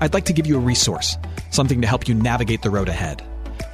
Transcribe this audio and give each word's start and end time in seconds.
I'd 0.00 0.14
like 0.14 0.24
to 0.26 0.32
give 0.32 0.46
you 0.46 0.56
a 0.56 0.60
resource, 0.60 1.16
something 1.50 1.80
to 1.80 1.86
help 1.86 2.08
you 2.08 2.14
navigate 2.14 2.62
the 2.62 2.70
road 2.70 2.88
ahead. 2.88 3.22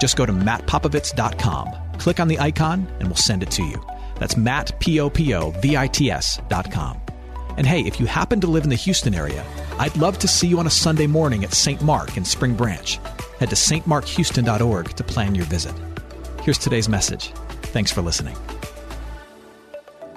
Just 0.00 0.16
go 0.16 0.26
to 0.26 0.32
mattpopovits.com, 0.32 1.98
click 1.98 2.20
on 2.20 2.28
the 2.28 2.38
icon, 2.38 2.86
and 2.98 3.08
we'll 3.08 3.16
send 3.16 3.42
it 3.42 3.50
to 3.52 3.62
you. 3.62 3.82
That's 4.18 4.36
Matt, 4.36 4.78
P-O-P-O-V-I-T-S 4.80 6.40
dot 6.48 6.70
com. 6.70 7.00
And 7.56 7.66
hey, 7.66 7.80
if 7.80 7.98
you 7.98 8.06
happen 8.06 8.40
to 8.40 8.46
live 8.46 8.64
in 8.64 8.70
the 8.70 8.76
Houston 8.76 9.14
area, 9.14 9.44
I'd 9.78 9.96
love 9.96 10.18
to 10.20 10.28
see 10.28 10.46
you 10.46 10.58
on 10.58 10.66
a 10.66 10.70
Sunday 10.70 11.06
morning 11.06 11.42
at 11.44 11.52
St. 11.52 11.82
Mark 11.82 12.16
in 12.16 12.24
Spring 12.24 12.54
Branch. 12.54 12.98
Head 13.38 13.50
to 13.50 13.56
stmarkhouston.org 13.56 14.96
to 14.96 15.04
plan 15.04 15.34
your 15.34 15.46
visit. 15.46 15.74
Here's 16.42 16.58
today's 16.58 16.88
message. 16.88 17.32
Thanks 17.72 17.90
for 17.90 18.02
listening. 18.02 18.36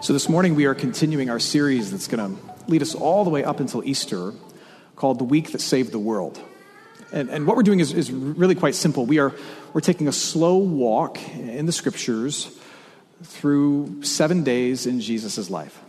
So, 0.02 0.12
this 0.12 0.28
morning 0.28 0.56
we 0.56 0.66
are 0.66 0.76
continuing 0.76 1.30
our 1.30 1.40
series 1.40 1.92
that's 1.92 2.08
going 2.08 2.36
to 2.36 2.42
lead 2.67 2.82
us 2.82 2.94
all 2.94 3.23
the 3.23 3.30
way 3.30 3.44
up 3.44 3.62
until 3.62 3.84
Easter 3.86 4.34
called 4.95 5.19
The 5.19 5.23
Week 5.23 5.52
That 5.52 5.61
Saved 5.61 5.91
the 5.91 5.99
World. 5.99 6.39
And, 7.11 7.30
and 7.30 7.45
what 7.45 7.55
we're 7.55 7.63
doing 7.63 7.80
is, 7.80 7.94
is 7.94 8.11
really 8.11 8.55
quite 8.55 8.75
simple. 8.75 9.05
We 9.05 9.19
are, 9.19 9.33
we're 9.73 9.81
taking 9.81 10.08
a 10.08 10.11
slow 10.11 10.58
walk 10.58 11.19
in 11.30 11.66
the 11.66 11.72
scriptures 11.72 12.49
through 13.23 14.03
seven 14.03 14.44
days 14.44 14.86
in 14.86 14.99
Jesus' 14.99 15.49
life. 15.49 15.80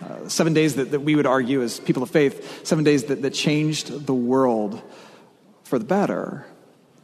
Uh, 0.00 0.28
seven 0.28 0.54
days 0.54 0.76
that, 0.76 0.90
that 0.90 1.00
we 1.00 1.14
would 1.14 1.26
argue 1.26 1.62
as 1.62 1.78
people 1.78 2.02
of 2.02 2.10
faith, 2.10 2.66
seven 2.66 2.82
days 2.82 3.04
that, 3.04 3.22
that 3.22 3.34
changed 3.34 4.06
the 4.06 4.14
world 4.14 4.80
for 5.64 5.78
the 5.78 5.84
better. 5.84 6.46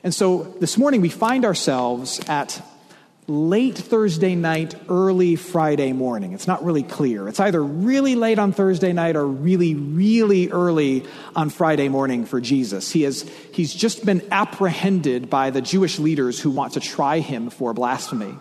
And 0.02 0.14
so 0.14 0.44
this 0.58 0.78
morning 0.78 1.00
we 1.00 1.10
find 1.10 1.44
ourselves 1.44 2.20
at 2.28 2.62
late 3.28 3.76
Thursday 3.76 4.34
night, 4.34 4.74
early 4.88 5.36
Friday 5.36 5.92
morning. 5.92 6.32
It's 6.32 6.46
not 6.46 6.64
really 6.64 6.82
clear. 6.82 7.28
It's 7.28 7.38
either 7.38 7.62
really 7.62 8.14
late 8.14 8.38
on 8.38 8.52
Thursday 8.52 8.94
night 8.94 9.16
or 9.16 9.26
really, 9.26 9.74
really 9.74 10.48
early 10.48 11.04
on 11.36 11.50
Friday 11.50 11.90
morning 11.90 12.24
for 12.24 12.40
Jesus. 12.40 12.90
He 12.90 13.02
has, 13.02 13.28
he's 13.52 13.74
just 13.74 14.06
been 14.06 14.26
apprehended 14.30 15.28
by 15.28 15.50
the 15.50 15.60
Jewish 15.60 15.98
leaders 15.98 16.40
who 16.40 16.50
want 16.50 16.72
to 16.72 16.80
try 16.80 17.18
him 17.18 17.50
for 17.50 17.74
blasphemy. 17.74 18.34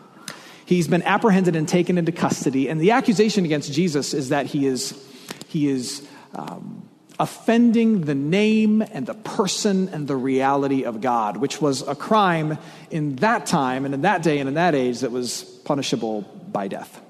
He's 0.65 0.87
been 0.87 1.03
apprehended 1.03 1.57
and 1.57 1.67
taken 1.67 1.97
into 1.97 2.13
custody, 2.13 2.69
and 2.69 2.79
the 2.79 2.91
accusation 2.91 3.43
against 3.43 3.71
Jesus 3.71 4.13
is 4.13 4.29
that 4.29 4.45
he 4.45 4.65
is, 4.65 5.05
he 5.49 5.69
is 5.69 6.07
um, 6.33 6.86
offending 7.19 8.01
the 8.01 8.15
name 8.15 8.81
and 8.81 9.05
the 9.05 9.13
person 9.13 9.89
and 9.89 10.07
the 10.07 10.15
reality 10.15 10.83
of 10.83 11.01
God, 11.01 11.37
which 11.37 11.59
was 11.61 11.81
a 11.87 11.95
crime 11.95 12.57
in 12.91 13.15
that 13.17 13.45
time 13.45 13.85
and 13.85 13.93
in 13.93 14.01
that 14.01 14.21
day 14.21 14.39
and 14.39 14.47
in 14.47 14.55
that 14.55 14.75
age 14.75 14.99
that 14.99 15.11
was 15.11 15.43
punishable 15.65 16.21
by 16.51 16.67
death. 16.67 17.01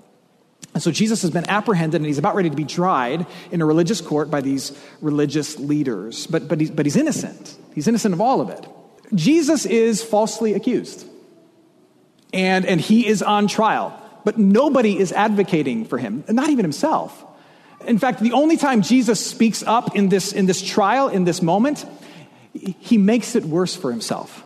And 0.74 0.84
so 0.84 0.92
Jesus 0.92 1.24
has 1.24 1.32
been 1.32 1.50
apprehended 1.50 2.00
and 2.00 2.06
he's 2.06 2.20
about 2.20 2.36
ready 2.36 2.50
to 2.50 2.56
be 2.56 2.64
tried 2.66 3.26
in 3.52 3.62
a 3.62 3.66
religious 3.66 4.00
court 4.00 4.30
by 4.30 4.42
these 4.42 4.78
religious 5.02 5.58
leaders. 5.58 6.28
But, 6.28 6.48
but, 6.48 6.62
he's, 6.62 6.72
but 6.72 6.86
he's 6.86 6.96
innocent. 6.96 7.58
He's 7.74 7.88
innocent 7.88 8.14
of 8.14 8.22
all 8.22 8.42
of 8.42 8.50
it. 8.50 8.66
Jesus 9.16 9.66
is 9.66 10.04
falsely 10.04 10.54
accused 10.54 11.08
and, 12.32 12.66
and 12.66 12.80
he 12.80 13.08
is 13.08 13.24
on 13.24 13.48
trial. 13.48 14.00
But 14.24 14.38
nobody 14.38 15.00
is 15.00 15.12
advocating 15.12 15.86
for 15.86 15.98
him, 15.98 16.24
not 16.28 16.50
even 16.50 16.64
himself. 16.64 17.26
In 17.88 17.98
fact, 17.98 18.20
the 18.20 18.34
only 18.34 18.58
time 18.58 18.82
Jesus 18.82 19.26
speaks 19.26 19.64
up 19.64 19.96
in 19.96 20.10
this, 20.10 20.34
in 20.34 20.46
this 20.46 20.62
trial, 20.62 21.08
in 21.08 21.24
this 21.24 21.42
moment, 21.42 21.86
he 22.54 22.98
makes 22.98 23.36
it 23.36 23.46
worse 23.46 23.76
for 23.76 23.92
himself. 23.92 24.44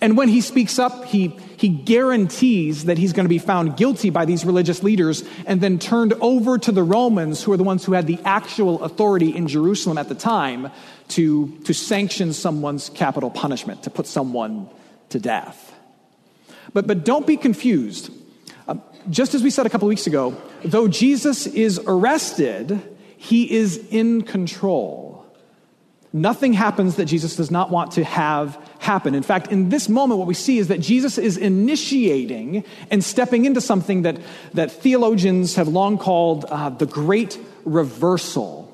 And 0.00 0.16
when 0.16 0.28
he 0.28 0.40
speaks 0.40 0.78
up, 0.78 1.04
he, 1.04 1.28
he 1.56 1.68
guarantees 1.68 2.84
that 2.84 2.98
he's 2.98 3.12
going 3.12 3.24
to 3.24 3.30
be 3.30 3.38
found 3.38 3.76
guilty 3.76 4.10
by 4.10 4.24
these 4.24 4.44
religious 4.44 4.82
leaders 4.82 5.24
and 5.46 5.60
then 5.60 5.78
turned 5.78 6.12
over 6.14 6.58
to 6.58 6.72
the 6.72 6.82
Romans, 6.82 7.42
who 7.42 7.52
are 7.52 7.56
the 7.56 7.64
ones 7.64 7.84
who 7.84 7.92
had 7.92 8.06
the 8.06 8.18
actual 8.24 8.82
authority 8.84 9.34
in 9.34 9.48
Jerusalem 9.48 9.98
at 9.98 10.08
the 10.08 10.14
time 10.14 10.70
to, 11.08 11.48
to 11.64 11.72
sanction 11.72 12.32
someone's 12.32 12.88
capital 12.90 13.30
punishment, 13.30 13.84
to 13.84 13.90
put 13.90 14.06
someone 14.06 14.68
to 15.08 15.18
death. 15.18 15.74
But, 16.72 16.86
but 16.86 17.04
don't 17.04 17.26
be 17.26 17.36
confused. 17.36 18.10
Just 19.08 19.34
as 19.34 19.42
we 19.42 19.50
said 19.50 19.66
a 19.66 19.70
couple 19.70 19.88
weeks 19.88 20.06
ago, 20.06 20.36
though 20.64 20.88
Jesus 20.88 21.46
is 21.46 21.80
arrested, 21.86 22.82
he 23.16 23.50
is 23.50 23.78
in 23.90 24.22
control. 24.22 25.24
Nothing 26.12 26.52
happens 26.52 26.96
that 26.96 27.04
Jesus 27.04 27.36
does 27.36 27.50
not 27.50 27.70
want 27.70 27.92
to 27.92 28.04
have 28.04 28.58
happen. 28.80 29.14
In 29.14 29.22
fact, 29.22 29.52
in 29.52 29.68
this 29.68 29.88
moment, 29.88 30.18
what 30.18 30.26
we 30.26 30.34
see 30.34 30.58
is 30.58 30.68
that 30.68 30.80
Jesus 30.80 31.18
is 31.18 31.36
initiating 31.36 32.64
and 32.90 33.02
stepping 33.04 33.44
into 33.44 33.60
something 33.60 34.02
that, 34.02 34.18
that 34.54 34.72
theologians 34.72 35.54
have 35.54 35.68
long 35.68 35.98
called 35.98 36.44
uh, 36.46 36.70
the 36.70 36.86
great 36.86 37.38
reversal. 37.64 38.66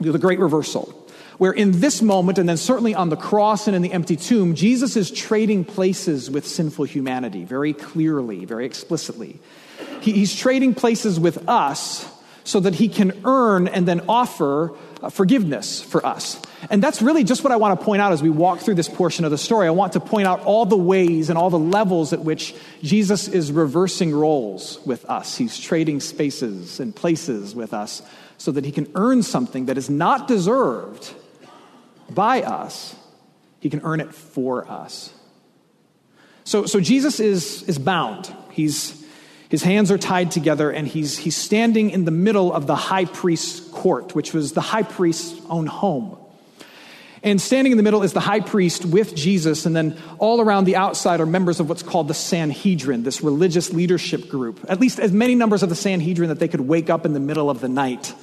The 0.00 0.18
great 0.18 0.38
reversal 0.38 0.95
where 1.38 1.52
in 1.52 1.80
this 1.80 2.02
moment, 2.02 2.38
and 2.38 2.48
then 2.48 2.56
certainly 2.56 2.94
on 2.94 3.10
the 3.10 3.16
cross 3.16 3.66
and 3.66 3.76
in 3.76 3.82
the 3.82 3.92
empty 3.92 4.16
tomb, 4.16 4.54
Jesus 4.54 4.96
is 4.96 5.10
trading 5.10 5.64
places 5.64 6.30
with 6.30 6.46
sinful 6.46 6.84
humanity 6.86 7.44
very 7.44 7.72
clearly, 7.72 8.44
very 8.44 8.64
explicitly. 8.64 9.38
He, 10.00 10.12
he's 10.12 10.34
trading 10.34 10.74
places 10.74 11.20
with 11.20 11.48
us 11.48 12.10
so 12.44 12.60
that 12.60 12.76
he 12.76 12.88
can 12.88 13.12
earn 13.24 13.66
and 13.66 13.86
then 13.88 14.02
offer 14.08 14.72
uh, 15.02 15.10
forgiveness 15.10 15.82
for 15.82 16.06
us. 16.06 16.40
And 16.70 16.82
that's 16.82 17.02
really 17.02 17.24
just 17.24 17.42
what 17.42 17.52
I 17.52 17.56
want 17.56 17.78
to 17.78 17.84
point 17.84 18.00
out 18.00 18.12
as 18.12 18.22
we 18.22 18.30
walk 18.30 18.60
through 18.60 18.76
this 18.76 18.88
portion 18.88 19.24
of 19.24 19.32
the 19.32 19.38
story. 19.38 19.66
I 19.66 19.70
want 19.70 19.94
to 19.94 20.00
point 20.00 20.28
out 20.28 20.40
all 20.44 20.64
the 20.64 20.76
ways 20.76 21.28
and 21.28 21.36
all 21.36 21.50
the 21.50 21.58
levels 21.58 22.12
at 22.12 22.20
which 22.20 22.54
Jesus 22.82 23.26
is 23.26 23.50
reversing 23.50 24.14
roles 24.14 24.78
with 24.86 25.04
us. 25.06 25.36
He's 25.36 25.58
trading 25.58 26.00
spaces 26.00 26.78
and 26.78 26.94
places 26.94 27.54
with 27.54 27.74
us 27.74 28.00
so 28.38 28.52
that 28.52 28.64
he 28.64 28.70
can 28.70 28.90
earn 28.94 29.22
something 29.24 29.66
that 29.66 29.76
is 29.76 29.90
not 29.90 30.28
deserved 30.28 31.12
by 32.10 32.42
us, 32.42 32.94
he 33.60 33.70
can 33.70 33.80
earn 33.82 34.00
it 34.00 34.14
for 34.14 34.68
us. 34.68 35.12
So, 36.44 36.66
so 36.66 36.80
Jesus 36.80 37.18
is, 37.18 37.64
is 37.64 37.78
bound. 37.78 38.32
He's, 38.50 39.04
his 39.48 39.62
hands 39.62 39.90
are 39.90 39.98
tied 39.98 40.30
together, 40.30 40.70
and 40.70 40.86
he's, 40.86 41.18
he's 41.18 41.36
standing 41.36 41.90
in 41.90 42.04
the 42.04 42.12
middle 42.12 42.52
of 42.52 42.66
the 42.66 42.76
high 42.76 43.04
priest's 43.04 43.60
court, 43.70 44.14
which 44.14 44.32
was 44.32 44.52
the 44.52 44.60
high 44.60 44.84
priest's 44.84 45.40
own 45.48 45.66
home. 45.66 46.16
And 47.22 47.40
standing 47.40 47.72
in 47.72 47.76
the 47.76 47.82
middle 47.82 48.04
is 48.04 48.12
the 48.12 48.20
high 48.20 48.38
priest 48.38 48.84
with 48.84 49.16
Jesus, 49.16 49.66
and 49.66 49.74
then 49.74 49.98
all 50.18 50.40
around 50.40 50.66
the 50.66 50.76
outside 50.76 51.20
are 51.20 51.26
members 51.26 51.58
of 51.58 51.68
what's 51.68 51.82
called 51.82 52.06
the 52.06 52.14
Sanhedrin, 52.14 53.02
this 53.02 53.22
religious 53.22 53.72
leadership 53.72 54.28
group. 54.28 54.64
At 54.68 54.78
least 54.78 55.00
as 55.00 55.10
many 55.10 55.34
numbers 55.34 55.64
of 55.64 55.68
the 55.68 55.74
Sanhedrin 55.74 56.28
that 56.28 56.38
they 56.38 56.46
could 56.46 56.60
wake 56.60 56.88
up 56.88 57.04
in 57.04 57.12
the 57.12 57.20
middle 57.20 57.50
of 57.50 57.60
the 57.60 57.68
night 57.68 58.14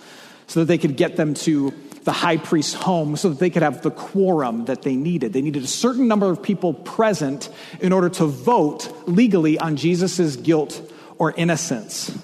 so 0.48 0.62
that 0.62 0.68
they 0.68 0.78
could 0.78 0.96
get 0.96 1.18
them 1.18 1.34
to 1.34 1.74
the 2.04 2.12
high 2.12 2.38
priest's 2.38 2.74
home 2.74 3.16
so 3.16 3.30
that 3.30 3.40
they 3.40 3.50
could 3.50 3.64
have 3.64 3.82
the 3.82 3.92
quorum 3.92 4.66
that 4.66 4.82
they 4.82 4.96
needed. 4.96 5.34
They 5.34 5.42
needed 5.42 5.64
a 5.64 5.68
certain 5.68 6.08
number 6.08 6.30
of 6.30 6.44
people 6.44 6.74
present 6.74 7.50
in 7.80 7.94
order 7.94 8.10
to 8.10 8.26
vote 8.26 8.92
legally 9.08 9.58
on 9.58 9.76
Jesus' 9.76 10.36
guilt 10.36 10.92
or 11.18 11.32
innocence. 11.32 12.18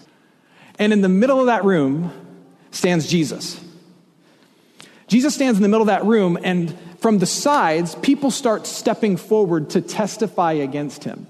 And 0.78 0.94
in 0.94 1.02
the 1.02 1.10
middle 1.10 1.40
of 1.40 1.48
that 1.48 1.64
room 1.64 2.12
stands 2.72 3.08
Jesus. 3.08 3.60
Jesus 5.08 5.34
stands 5.34 5.58
in 5.58 5.64
the 5.64 5.70
middle 5.70 5.82
of 5.82 5.88
that 5.88 6.06
room, 6.06 6.38
and 6.44 6.78
from 7.00 7.18
the 7.18 7.26
sides, 7.26 7.96
people 7.96 8.30
start 8.30 8.68
stepping 8.68 9.18
forward 9.18 9.72
to 9.72 9.82
testify 9.82 10.54
against 10.54 11.04
him, 11.04 11.26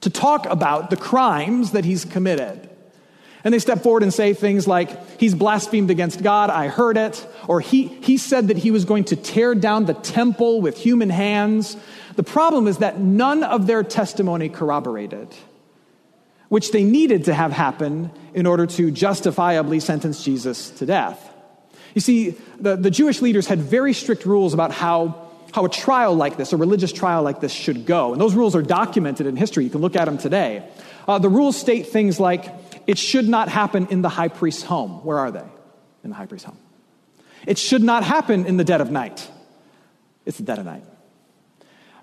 to 0.00 0.10
talk 0.10 0.46
about 0.46 0.90
the 0.90 0.96
crimes 0.96 1.72
that 1.72 1.84
he's 1.84 2.04
committed. 2.04 2.68
And 3.44 3.52
they 3.52 3.58
step 3.58 3.82
forward 3.82 4.02
and 4.02 4.12
say 4.12 4.32
things 4.34 4.66
like, 4.66 5.20
He's 5.20 5.34
blasphemed 5.34 5.90
against 5.90 6.22
God, 6.22 6.48
I 6.50 6.68
heard 6.68 6.96
it. 6.96 7.26
Or 7.46 7.60
he, 7.60 7.88
he 7.88 8.16
said 8.16 8.48
that 8.48 8.56
he 8.56 8.70
was 8.70 8.84
going 8.86 9.04
to 9.04 9.16
tear 9.16 9.54
down 9.54 9.84
the 9.84 9.94
temple 9.94 10.62
with 10.62 10.78
human 10.78 11.10
hands. 11.10 11.76
The 12.16 12.22
problem 12.22 12.66
is 12.66 12.78
that 12.78 12.98
none 12.98 13.44
of 13.44 13.66
their 13.66 13.82
testimony 13.82 14.48
corroborated. 14.48 15.28
which 16.48 16.70
they 16.70 16.84
needed 16.84 17.24
to 17.24 17.34
have 17.34 17.52
happen 17.52 18.10
in 18.32 18.46
order 18.46 18.64
to 18.64 18.90
justifiably 18.90 19.80
sentence 19.80 20.22
Jesus 20.24 20.70
to 20.70 20.86
death. 20.86 21.18
You 21.94 22.00
see, 22.00 22.36
the, 22.60 22.76
the 22.76 22.90
Jewish 22.90 23.22
leaders 23.22 23.46
had 23.46 23.58
very 23.58 23.92
strict 23.92 24.24
rules 24.26 24.54
about 24.54 24.70
how, 24.70 25.28
how 25.52 25.64
a 25.64 25.68
trial 25.68 26.14
like 26.14 26.36
this, 26.36 26.52
a 26.52 26.56
religious 26.56 26.92
trial 26.92 27.22
like 27.22 27.40
this, 27.40 27.52
should 27.52 27.86
go. 27.86 28.12
And 28.12 28.20
those 28.20 28.34
rules 28.34 28.54
are 28.54 28.62
documented 28.62 29.26
in 29.26 29.36
history. 29.36 29.64
You 29.64 29.70
can 29.70 29.80
look 29.80 29.96
at 29.96 30.04
them 30.04 30.18
today. 30.18 30.68
Uh, 31.08 31.18
the 31.18 31.28
rules 31.28 31.56
state 31.56 31.88
things 31.88 32.20
like 32.20 32.63
it 32.86 32.98
should 32.98 33.28
not 33.28 33.48
happen 33.48 33.86
in 33.88 34.02
the 34.02 34.08
high 34.08 34.28
priest's 34.28 34.62
home. 34.62 35.04
Where 35.04 35.18
are 35.18 35.30
they? 35.30 35.44
In 36.02 36.10
the 36.10 36.16
high 36.16 36.26
priest's 36.26 36.46
home. 36.46 36.58
It 37.46 37.58
should 37.58 37.82
not 37.82 38.04
happen 38.04 38.46
in 38.46 38.56
the 38.56 38.64
dead 38.64 38.80
of 38.80 38.90
night. 38.90 39.28
It's 40.24 40.38
the 40.38 40.44
dead 40.44 40.58
of 40.58 40.64
night. 40.64 40.84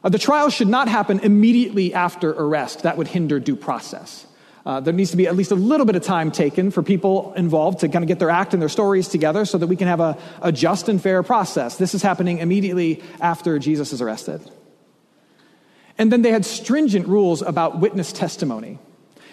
Uh, 0.03 0.09
the 0.09 0.19
trial 0.19 0.49
should 0.49 0.67
not 0.67 0.87
happen 0.87 1.19
immediately 1.19 1.93
after 1.93 2.31
arrest. 2.31 2.83
That 2.83 2.97
would 2.97 3.07
hinder 3.07 3.39
due 3.39 3.55
process. 3.55 4.25
Uh, 4.65 4.79
there 4.79 4.93
needs 4.93 5.11
to 5.11 5.17
be 5.17 5.27
at 5.27 5.35
least 5.35 5.51
a 5.51 5.55
little 5.55 5.85
bit 5.85 5.95
of 5.95 6.03
time 6.03 6.31
taken 6.31 6.69
for 6.69 6.83
people 6.83 7.33
involved 7.33 7.79
to 7.79 7.89
kind 7.89 8.03
of 8.03 8.07
get 8.07 8.19
their 8.19 8.29
act 8.29 8.53
and 8.53 8.61
their 8.61 8.69
stories 8.69 9.07
together 9.07 9.43
so 9.43 9.57
that 9.57 9.67
we 9.67 9.75
can 9.75 9.87
have 9.87 9.99
a, 9.99 10.17
a 10.41 10.51
just 10.51 10.87
and 10.87 11.01
fair 11.01 11.23
process. 11.23 11.77
This 11.77 11.95
is 11.95 12.03
happening 12.03 12.37
immediately 12.37 13.01
after 13.19 13.57
Jesus 13.57 13.91
is 13.91 14.01
arrested. 14.01 14.41
And 15.97 16.11
then 16.11 16.21
they 16.21 16.31
had 16.31 16.45
stringent 16.45 17.07
rules 17.07 17.41
about 17.41 17.79
witness 17.79 18.11
testimony. 18.11 18.77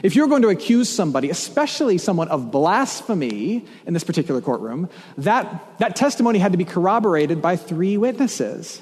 If 0.03 0.15
you're 0.15 0.29
going 0.29 0.43
to 0.43 0.49
accuse 0.49 0.89
somebody, 0.89 1.31
especially 1.31 1.99
someone 1.99 2.29
of 2.29 2.50
blasphemy 2.50 3.65
in 3.87 3.95
this 3.95 4.05
particular 4.05 4.41
courtroom, 4.41 4.89
that, 5.17 5.79
that 5.79 5.97
testimony 5.97 6.39
had 6.39 6.53
to 6.53 6.59
be 6.59 6.65
corroborated 6.65 7.43
by 7.43 7.56
three 7.56 7.97
witnesses. 7.97 8.81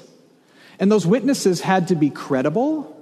And 0.79 0.91
those 0.91 1.07
witnesses 1.07 1.61
had 1.61 1.87
to 1.87 1.95
be 1.95 2.09
credible, 2.09 2.93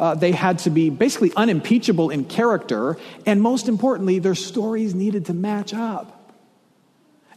uh, 0.00 0.14
they 0.14 0.32
had 0.32 0.58
to 0.60 0.70
be 0.70 0.90
basically 0.90 1.30
unimpeachable 1.36 2.10
in 2.10 2.24
character, 2.24 2.96
and 3.26 3.40
most 3.40 3.68
importantly, 3.68 4.18
their 4.18 4.34
stories 4.34 4.94
needed 4.94 5.26
to 5.26 5.34
match 5.34 5.74
up. 5.74 6.34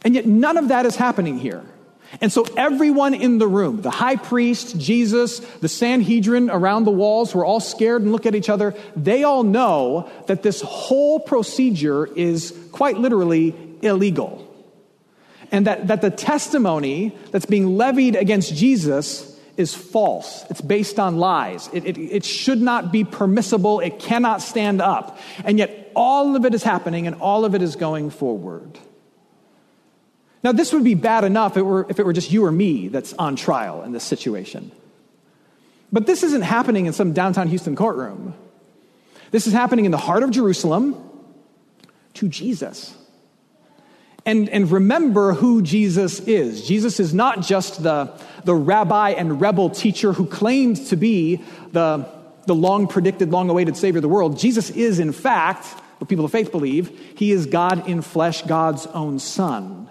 And 0.02 0.14
yet, 0.14 0.26
none 0.26 0.56
of 0.56 0.68
that 0.68 0.86
is 0.86 0.96
happening 0.96 1.38
here. 1.38 1.64
And 2.20 2.32
so, 2.32 2.44
everyone 2.56 3.14
in 3.14 3.38
the 3.38 3.48
room, 3.48 3.82
the 3.82 3.90
high 3.90 4.16
priest, 4.16 4.78
Jesus, 4.78 5.40
the 5.60 5.68
Sanhedrin 5.68 6.50
around 6.50 6.84
the 6.84 6.90
walls, 6.90 7.32
who 7.32 7.40
are 7.40 7.44
all 7.44 7.60
scared 7.60 8.02
and 8.02 8.12
look 8.12 8.26
at 8.26 8.34
each 8.34 8.48
other, 8.48 8.74
they 8.96 9.24
all 9.24 9.42
know 9.42 10.10
that 10.26 10.42
this 10.42 10.60
whole 10.60 11.20
procedure 11.20 12.06
is 12.06 12.56
quite 12.72 12.98
literally 12.98 13.54
illegal. 13.82 14.40
And 15.50 15.66
that, 15.66 15.88
that 15.88 16.00
the 16.00 16.10
testimony 16.10 17.16
that's 17.30 17.46
being 17.46 17.76
levied 17.76 18.16
against 18.16 18.54
Jesus 18.54 19.38
is 19.56 19.74
false. 19.74 20.44
It's 20.50 20.60
based 20.60 20.98
on 20.98 21.18
lies. 21.18 21.68
It, 21.72 21.84
it, 21.84 21.98
it, 21.98 22.24
should 22.24 22.60
not 22.60 22.90
be 22.90 23.04
permissible. 23.04 23.80
It 23.80 24.00
cannot 24.00 24.42
stand 24.42 24.80
up. 24.80 25.18
And 25.44 25.58
yet, 25.58 25.92
all 25.94 26.34
of 26.34 26.44
it 26.44 26.54
is 26.54 26.64
happening 26.64 27.06
and 27.06 27.16
all 27.16 27.44
of 27.44 27.54
it 27.54 27.62
is 27.62 27.76
going 27.76 28.10
forward. 28.10 28.78
Now, 30.44 30.52
this 30.52 30.74
would 30.74 30.84
be 30.84 30.94
bad 30.94 31.24
enough 31.24 31.52
if 31.52 31.56
it 31.56 31.62
were, 31.62 31.86
if 31.88 31.98
it 31.98 32.04
were 32.04 32.12
just 32.12 32.30
you 32.30 32.44
or 32.44 32.52
me 32.52 32.88
that's 32.88 33.14
on 33.14 33.34
trial 33.34 33.82
in 33.82 33.92
this 33.92 34.04
situation. 34.04 34.70
But 35.90 36.06
this 36.06 36.22
isn't 36.22 36.42
happening 36.42 36.84
in 36.84 36.92
some 36.92 37.14
downtown 37.14 37.48
Houston 37.48 37.74
courtroom. 37.74 38.34
This 39.30 39.46
is 39.46 39.54
happening 39.54 39.86
in 39.86 39.90
the 39.90 39.96
heart 39.96 40.22
of 40.22 40.30
Jerusalem 40.30 40.96
to 42.14 42.28
Jesus. 42.28 42.94
And, 44.26 44.50
and 44.50 44.70
remember 44.70 45.32
who 45.32 45.62
Jesus 45.62 46.20
is. 46.20 46.66
Jesus 46.66 47.00
is 47.00 47.14
not 47.14 47.40
just 47.40 47.82
the, 47.82 48.12
the 48.44 48.54
rabbi 48.54 49.10
and 49.10 49.40
rebel 49.40 49.70
teacher 49.70 50.12
who 50.12 50.26
claimed 50.26 50.76
to 50.88 50.96
be 50.96 51.42
the, 51.72 52.06
the 52.46 52.54
long 52.54 52.86
predicted, 52.86 53.30
long 53.30 53.48
awaited 53.48 53.76
Savior 53.76 53.98
of 53.98 54.02
the 54.02 54.08
world. 54.08 54.38
Jesus 54.38 54.68
is, 54.70 54.98
in 54.98 55.12
fact, 55.12 55.64
what 55.98 56.08
people 56.08 56.24
of 56.24 56.32
faith 56.32 56.50
believe, 56.50 57.14
he 57.16 57.32
is 57.32 57.46
God 57.46 57.88
in 57.88 58.02
flesh, 58.02 58.42
God's 58.42 58.86
own 58.88 59.18
Son. 59.18 59.88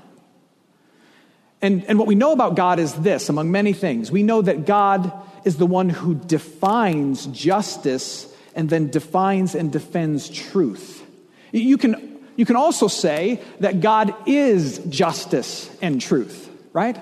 And, 1.64 1.84
and 1.86 1.98
what 1.98 2.08
we 2.08 2.14
know 2.14 2.34
about 2.34 2.56
God 2.56 2.78
is 2.78 2.94
this, 2.94 3.30
among 3.30 3.50
many 3.50 3.74
things. 3.74 4.12
We 4.12 4.22
know 4.22 4.42
that 4.42 4.66
God 4.68 5.12
is 5.46 5.58
the 5.58 5.66
one 5.66 5.90
who 5.90 6.14
defines 6.14 7.26
justice 7.28 8.32
and 8.54 8.70
then 8.70 8.92
defines 8.92 9.56
and 9.56 9.72
defends 9.72 10.30
truth. 10.30 11.04
You 11.52 11.78
can 11.78 12.14
you 12.36 12.46
can 12.46 12.56
also 12.56 12.88
say 12.88 13.42
that 13.60 13.80
God 13.80 14.14
is 14.26 14.80
justice 14.90 15.70
and 15.82 16.02
truth, 16.02 16.50
right? 16.74 17.00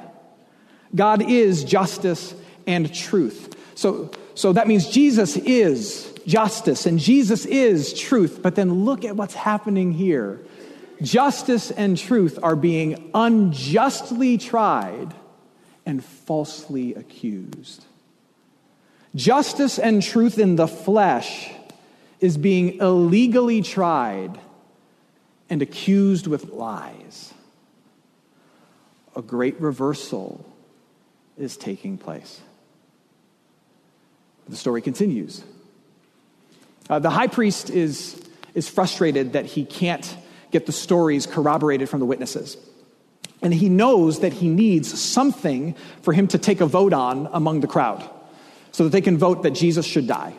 God 0.94 1.22
is 1.22 1.64
justice 1.64 2.36
and 2.68 2.94
truth. 2.94 3.56
So, 3.76 4.12
so 4.36 4.54
that 4.54 4.68
means 4.68 4.90
Jesus 4.90 5.38
is 5.38 6.14
justice 6.28 6.86
and 6.86 7.00
Jesus 7.00 7.46
is 7.46 7.98
truth. 7.98 8.42
But 8.42 8.56
then 8.56 8.86
look 8.86 9.06
at 9.06 9.16
what's 9.16 9.34
happening 9.34 9.94
here. 9.94 10.42
Justice 11.02 11.72
and 11.72 11.98
truth 11.98 12.38
are 12.44 12.56
being 12.56 13.10
unjustly 13.14 14.38
tried 14.38 15.14
and 15.86 16.04
falsely 16.04 16.94
accused. 16.94 17.86
Justice 19.16 19.80
and 19.80 20.02
truth 20.02 20.38
in 20.38 20.56
the 20.56 20.68
flesh 20.68 21.52
is 22.20 22.38
being 22.38 22.76
illegally 22.76 23.62
tried 23.62 24.40
and 25.50 25.62
accused 25.62 26.28
with 26.28 26.52
lies. 26.52 27.34
A 29.16 29.22
great 29.22 29.60
reversal 29.60 30.46
is 31.38 31.58
taking 31.58 31.98
place. 31.98 32.40
The 34.48 34.56
story 34.56 34.82
continues. 34.82 35.44
Uh, 36.90 37.00
the 37.00 37.10
high 37.10 37.28
priest 37.28 37.70
is, 37.70 38.22
is 38.54 38.70
frustrated 38.70 39.34
that 39.34 39.46
he 39.46 39.66
can't 39.66 40.16
get 40.52 40.66
the 40.66 40.72
stories 40.72 41.26
corroborated 41.26 41.90
from 41.90 42.00
the 42.00 42.06
witnesses. 42.06 42.58
And 43.42 43.54
he 43.54 43.70
knows 43.70 44.20
that 44.20 44.34
he 44.34 44.48
needs 44.48 45.00
something 45.00 45.76
for 46.04 46.14
him 46.14 46.28
to 46.28 46.38
take 46.38 46.62
a 46.62 46.66
vote 46.66 46.94
on 46.94 47.28
among 47.32 47.62
the 47.62 47.68
crowd 47.68 48.08
so 48.72 48.84
that 48.84 48.92
they 48.92 49.02
can 49.02 49.18
vote 49.18 49.44
that 49.44 49.52
Jesus 49.52 49.86
should 49.86 50.08
die. 50.08 50.34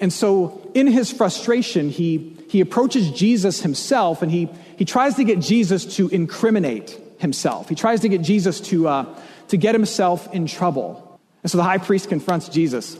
And 0.00 0.12
so, 0.12 0.70
in 0.74 0.86
his 0.86 1.12
frustration, 1.12 1.90
he, 1.90 2.36
he 2.48 2.60
approaches 2.60 3.10
Jesus 3.10 3.60
himself 3.60 4.22
and 4.22 4.30
he, 4.30 4.48
he 4.76 4.86
tries 4.86 5.14
to 5.16 5.24
get 5.24 5.40
Jesus 5.40 5.84
to 5.96 6.08
incriminate 6.08 6.98
himself. 7.18 7.68
He 7.68 7.74
tries 7.74 8.00
to 8.00 8.08
get 8.08 8.22
Jesus 8.22 8.60
to, 8.62 8.88
uh, 8.88 9.20
to 9.48 9.58
get 9.58 9.74
himself 9.74 10.32
in 10.32 10.46
trouble. 10.46 11.20
And 11.42 11.50
so 11.50 11.58
the 11.58 11.64
high 11.64 11.78
priest 11.78 12.08
confronts 12.08 12.48
Jesus. 12.48 12.96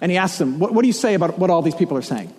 And 0.00 0.10
he 0.10 0.18
asks 0.18 0.40
him, 0.40 0.58
What, 0.58 0.74
what 0.74 0.82
do 0.82 0.88
you 0.88 0.92
say 0.92 1.14
about 1.14 1.38
what 1.38 1.48
all 1.48 1.62
these 1.62 1.76
people 1.76 1.96
are 1.96 2.02
saying? 2.02 2.34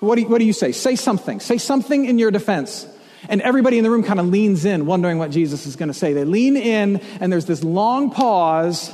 What 0.00 0.14
do, 0.16 0.22
you, 0.22 0.28
what 0.28 0.38
do 0.38 0.44
you 0.44 0.52
say? 0.52 0.72
Say 0.72 0.96
something. 0.96 1.40
Say 1.40 1.58
something 1.58 2.04
in 2.04 2.18
your 2.18 2.30
defense. 2.30 2.86
And 3.28 3.42
everybody 3.42 3.78
in 3.78 3.84
the 3.84 3.90
room 3.90 4.04
kind 4.04 4.20
of 4.20 4.26
leans 4.26 4.64
in, 4.64 4.86
wondering 4.86 5.18
what 5.18 5.30
Jesus 5.30 5.66
is 5.66 5.76
going 5.76 5.88
to 5.88 5.94
say. 5.94 6.12
They 6.12 6.24
lean 6.24 6.56
in, 6.56 7.00
and 7.20 7.32
there's 7.32 7.46
this 7.46 7.64
long 7.64 8.10
pause 8.10 8.92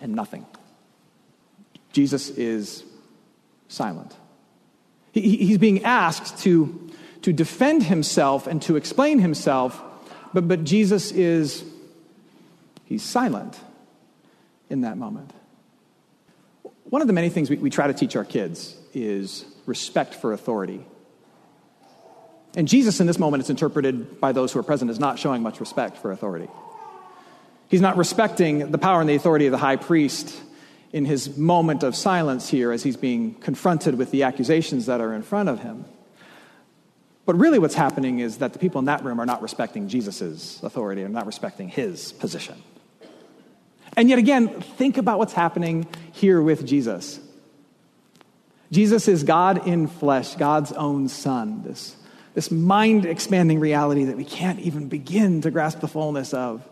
and 0.00 0.14
nothing. 0.14 0.44
Jesus 1.92 2.30
is 2.30 2.84
silent. 3.68 4.14
He, 5.12 5.36
he's 5.36 5.58
being 5.58 5.84
asked 5.84 6.42
to, 6.42 6.90
to 7.22 7.32
defend 7.32 7.84
himself 7.84 8.46
and 8.46 8.60
to 8.62 8.76
explain 8.76 9.18
himself, 9.18 9.80
but, 10.32 10.48
but 10.48 10.64
Jesus 10.64 11.12
is, 11.12 11.64
he's 12.86 13.02
silent 13.02 13.58
in 14.68 14.82
that 14.82 14.96
moment. 14.96 15.32
One 16.90 17.02
of 17.02 17.08
the 17.08 17.14
many 17.14 17.28
things 17.28 17.48
we, 17.48 17.56
we 17.56 17.70
try 17.70 17.86
to 17.86 17.94
teach 17.94 18.16
our 18.16 18.24
kids 18.24 18.76
is 18.92 19.44
respect 19.64 20.14
for 20.14 20.32
authority. 20.32 20.84
And 22.56 22.66
Jesus, 22.66 22.98
in 22.98 23.06
this 23.06 23.18
moment, 23.18 23.42
it's 23.42 23.50
interpreted 23.50 24.20
by 24.20 24.32
those 24.32 24.52
who 24.52 24.58
are 24.58 24.64
present 24.64 24.90
as 24.90 24.98
not 24.98 25.18
showing 25.18 25.40
much 25.40 25.60
respect 25.60 25.98
for 25.98 26.10
authority. 26.10 26.48
He's 27.68 27.80
not 27.80 27.96
respecting 27.96 28.72
the 28.72 28.78
power 28.78 29.00
and 29.00 29.08
the 29.08 29.14
authority 29.14 29.46
of 29.46 29.52
the 29.52 29.58
high 29.58 29.76
priest 29.76 30.36
in 30.92 31.04
his 31.04 31.36
moment 31.38 31.84
of 31.84 31.94
silence 31.94 32.48
here 32.48 32.72
as 32.72 32.82
he's 32.82 32.96
being 32.96 33.34
confronted 33.34 33.94
with 33.94 34.10
the 34.10 34.24
accusations 34.24 34.86
that 34.86 35.00
are 35.00 35.14
in 35.14 35.22
front 35.22 35.48
of 35.48 35.60
him. 35.60 35.84
But 37.24 37.38
really, 37.38 37.60
what's 37.60 37.76
happening 37.76 38.18
is 38.18 38.38
that 38.38 38.52
the 38.52 38.58
people 38.58 38.80
in 38.80 38.86
that 38.86 39.04
room 39.04 39.20
are 39.20 39.26
not 39.26 39.42
respecting 39.42 39.86
Jesus' 39.86 40.60
authority 40.64 41.04
and 41.04 41.14
not 41.14 41.26
respecting 41.26 41.68
his 41.68 42.10
position. 42.10 42.60
And 43.96 44.08
yet 44.08 44.18
again, 44.18 44.48
think 44.48 44.98
about 44.98 45.18
what's 45.18 45.32
happening 45.32 45.86
here 46.12 46.40
with 46.40 46.66
Jesus. 46.66 47.20
Jesus 48.70 49.08
is 49.08 49.24
God 49.24 49.66
in 49.66 49.88
flesh, 49.88 50.36
God's 50.36 50.72
own 50.72 51.08
Son, 51.08 51.62
this, 51.64 51.96
this 52.34 52.50
mind 52.50 53.04
expanding 53.04 53.58
reality 53.58 54.04
that 54.04 54.16
we 54.16 54.24
can't 54.24 54.60
even 54.60 54.88
begin 54.88 55.40
to 55.40 55.50
grasp 55.50 55.80
the 55.80 55.88
fullness 55.88 56.32
of. 56.32 56.66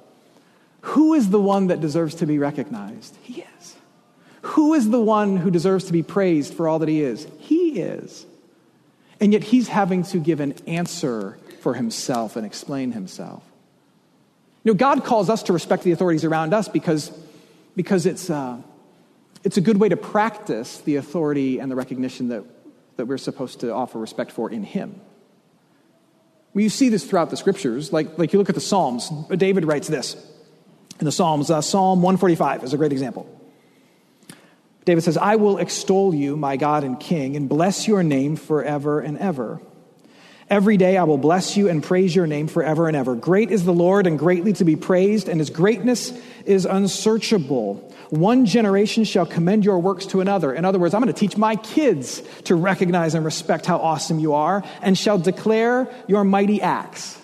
Who 0.82 1.14
is 1.14 1.30
the 1.30 1.40
one 1.40 1.66
that 1.68 1.80
deserves 1.80 2.14
to 2.16 2.26
be 2.26 2.38
recognized? 2.38 3.16
He 3.22 3.44
is. 3.58 3.76
Who 4.42 4.74
is 4.74 4.88
the 4.88 5.00
one 5.00 5.36
who 5.36 5.50
deserves 5.50 5.86
to 5.86 5.92
be 5.92 6.04
praised 6.04 6.54
for 6.54 6.68
all 6.68 6.78
that 6.78 6.88
he 6.88 7.02
is? 7.02 7.26
He 7.38 7.80
is. 7.80 8.24
And 9.20 9.32
yet 9.32 9.42
he's 9.42 9.66
having 9.66 10.04
to 10.04 10.18
give 10.18 10.38
an 10.38 10.54
answer 10.68 11.36
for 11.60 11.74
himself 11.74 12.36
and 12.36 12.46
explain 12.46 12.92
himself. 12.92 13.42
Know, 14.68 14.74
God 14.74 15.04
calls 15.04 15.30
us 15.30 15.44
to 15.44 15.52
respect 15.52 15.82
the 15.82 15.92
authorities 15.92 16.24
around 16.24 16.54
us 16.54 16.68
because, 16.68 17.10
because 17.74 18.06
it's, 18.06 18.30
uh, 18.30 18.58
It's 19.44 19.56
a 19.56 19.60
good 19.60 19.78
way 19.78 19.88
to 19.88 19.96
practice 19.96 20.78
the 20.80 20.96
authority 20.96 21.58
and 21.58 21.70
the 21.70 21.76
recognition 21.76 22.28
that, 22.28 22.44
that 22.96 23.06
we're 23.06 23.18
supposed 23.18 23.60
to 23.60 23.72
offer 23.72 23.98
respect 23.98 24.32
for 24.32 24.50
in 24.50 24.62
Him. 24.62 25.00
Well, 26.52 26.62
you 26.62 26.70
see 26.70 26.88
this 26.88 27.04
throughout 27.04 27.30
the 27.30 27.36
scriptures. 27.36 27.92
Like, 27.92 28.18
like 28.18 28.32
you 28.32 28.38
look 28.38 28.48
at 28.48 28.54
the 28.54 28.60
Psalms, 28.60 29.10
David 29.30 29.64
writes 29.64 29.88
this 29.88 30.16
in 30.98 31.04
the 31.04 31.12
Psalms. 31.12 31.50
Uh, 31.50 31.60
Psalm 31.60 32.02
145 32.02 32.64
is 32.64 32.74
a 32.74 32.76
great 32.76 32.92
example. 32.92 33.26
David 34.84 35.04
says, 35.04 35.16
I 35.16 35.36
will 35.36 35.58
extol 35.58 36.14
you, 36.14 36.36
my 36.36 36.56
God 36.56 36.82
and 36.82 36.98
King, 36.98 37.36
and 37.36 37.48
bless 37.48 37.86
your 37.86 38.02
name 38.02 38.36
forever 38.36 39.00
and 39.00 39.18
ever. 39.18 39.60
Every 40.50 40.78
day 40.78 40.96
I 40.96 41.04
will 41.04 41.18
bless 41.18 41.58
you 41.58 41.68
and 41.68 41.82
praise 41.82 42.16
your 42.16 42.26
name 42.26 42.48
forever 42.48 42.88
and 42.88 42.96
ever. 42.96 43.14
Great 43.14 43.50
is 43.50 43.66
the 43.66 43.72
Lord 43.72 44.06
and 44.06 44.18
greatly 44.18 44.54
to 44.54 44.64
be 44.64 44.76
praised, 44.76 45.28
and 45.28 45.40
his 45.40 45.50
greatness 45.50 46.10
is 46.46 46.64
unsearchable. 46.64 47.74
One 48.08 48.46
generation 48.46 49.04
shall 49.04 49.26
commend 49.26 49.66
your 49.66 49.78
works 49.78 50.06
to 50.06 50.22
another. 50.22 50.54
In 50.54 50.64
other 50.64 50.78
words, 50.78 50.94
I'm 50.94 51.02
going 51.02 51.12
to 51.12 51.18
teach 51.18 51.36
my 51.36 51.56
kids 51.56 52.22
to 52.44 52.54
recognize 52.54 53.14
and 53.14 53.26
respect 53.26 53.66
how 53.66 53.76
awesome 53.76 54.18
you 54.18 54.32
are 54.32 54.64
and 54.80 54.96
shall 54.96 55.18
declare 55.18 55.86
your 56.06 56.24
mighty 56.24 56.62
acts. 56.62 57.20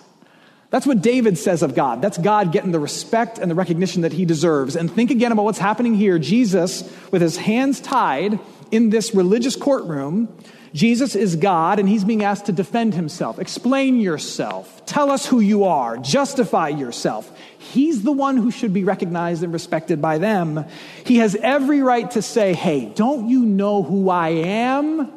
That's 0.69 0.85
what 0.85 1.01
David 1.01 1.39
says 1.39 1.63
of 1.63 1.73
God. 1.73 2.03
That's 2.03 2.19
God 2.19 2.51
getting 2.51 2.71
the 2.71 2.79
respect 2.79 3.39
and 3.39 3.49
the 3.49 3.55
recognition 3.55 4.03
that 4.03 4.13
he 4.13 4.25
deserves. 4.25 4.75
And 4.75 4.91
think 4.91 5.09
again 5.09 5.31
about 5.31 5.45
what's 5.45 5.57
happening 5.57 5.95
here. 5.95 6.19
Jesus, 6.19 6.83
with 7.11 7.23
his 7.23 7.37
hands 7.37 7.79
tied 7.79 8.39
in 8.69 8.91
this 8.91 9.15
religious 9.15 9.55
courtroom, 9.55 10.27
Jesus 10.75 11.15
is 11.15 11.37
God 11.37 11.79
and 11.79 11.87
he's 11.87 12.03
being 12.03 12.25
asked 12.25 12.47
to 12.47 12.51
defend 12.51 12.95
himself. 12.95 13.39
Explain 13.39 14.01
yourself. 14.01 14.85
Tell 14.85 15.09
us 15.09 15.25
who 15.25 15.39
you 15.39 15.63
are. 15.63 15.95
Justify 15.95 16.67
yourself. 16.67 17.31
He's 17.57 18.03
the 18.03 18.11
one 18.11 18.35
who 18.35 18.51
should 18.51 18.73
be 18.73 18.83
recognized 18.83 19.41
and 19.41 19.53
respected 19.53 20.01
by 20.01 20.17
them. 20.17 20.65
He 21.05 21.19
has 21.19 21.33
every 21.35 21.81
right 21.81 22.11
to 22.11 22.21
say, 22.21 22.53
Hey, 22.53 22.91
don't 22.93 23.29
you 23.29 23.45
know 23.45 23.83
who 23.83 24.09
I 24.09 24.29
am? 24.29 25.13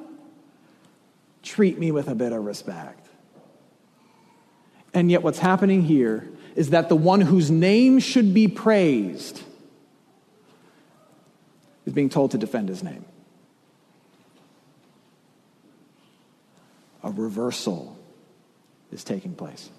Treat 1.43 1.77
me 1.77 1.91
with 1.91 2.07
a 2.07 2.15
bit 2.15 2.31
of 2.31 2.45
respect. 2.45 3.09
And 4.95 5.11
yet, 5.11 5.25
what's 5.25 5.41
happening 5.41 5.83
here 5.83 6.29
is 6.55 6.71
that 6.71 6.89
the 6.89 6.97
one 6.97 7.21
whose 7.21 7.51
name 7.51 7.99
should 7.99 8.33
be 8.33 8.47
praised 8.47 9.43
is 11.85 11.93
being 11.93 12.11
told 12.11 12.31
to 12.31 12.39
defend 12.39 12.69
his 12.69 12.85
name. 12.85 13.05
A 17.09 17.11
reversal 17.11 17.97
is 18.93 19.03
taking 19.03 19.35
place. 19.35 19.71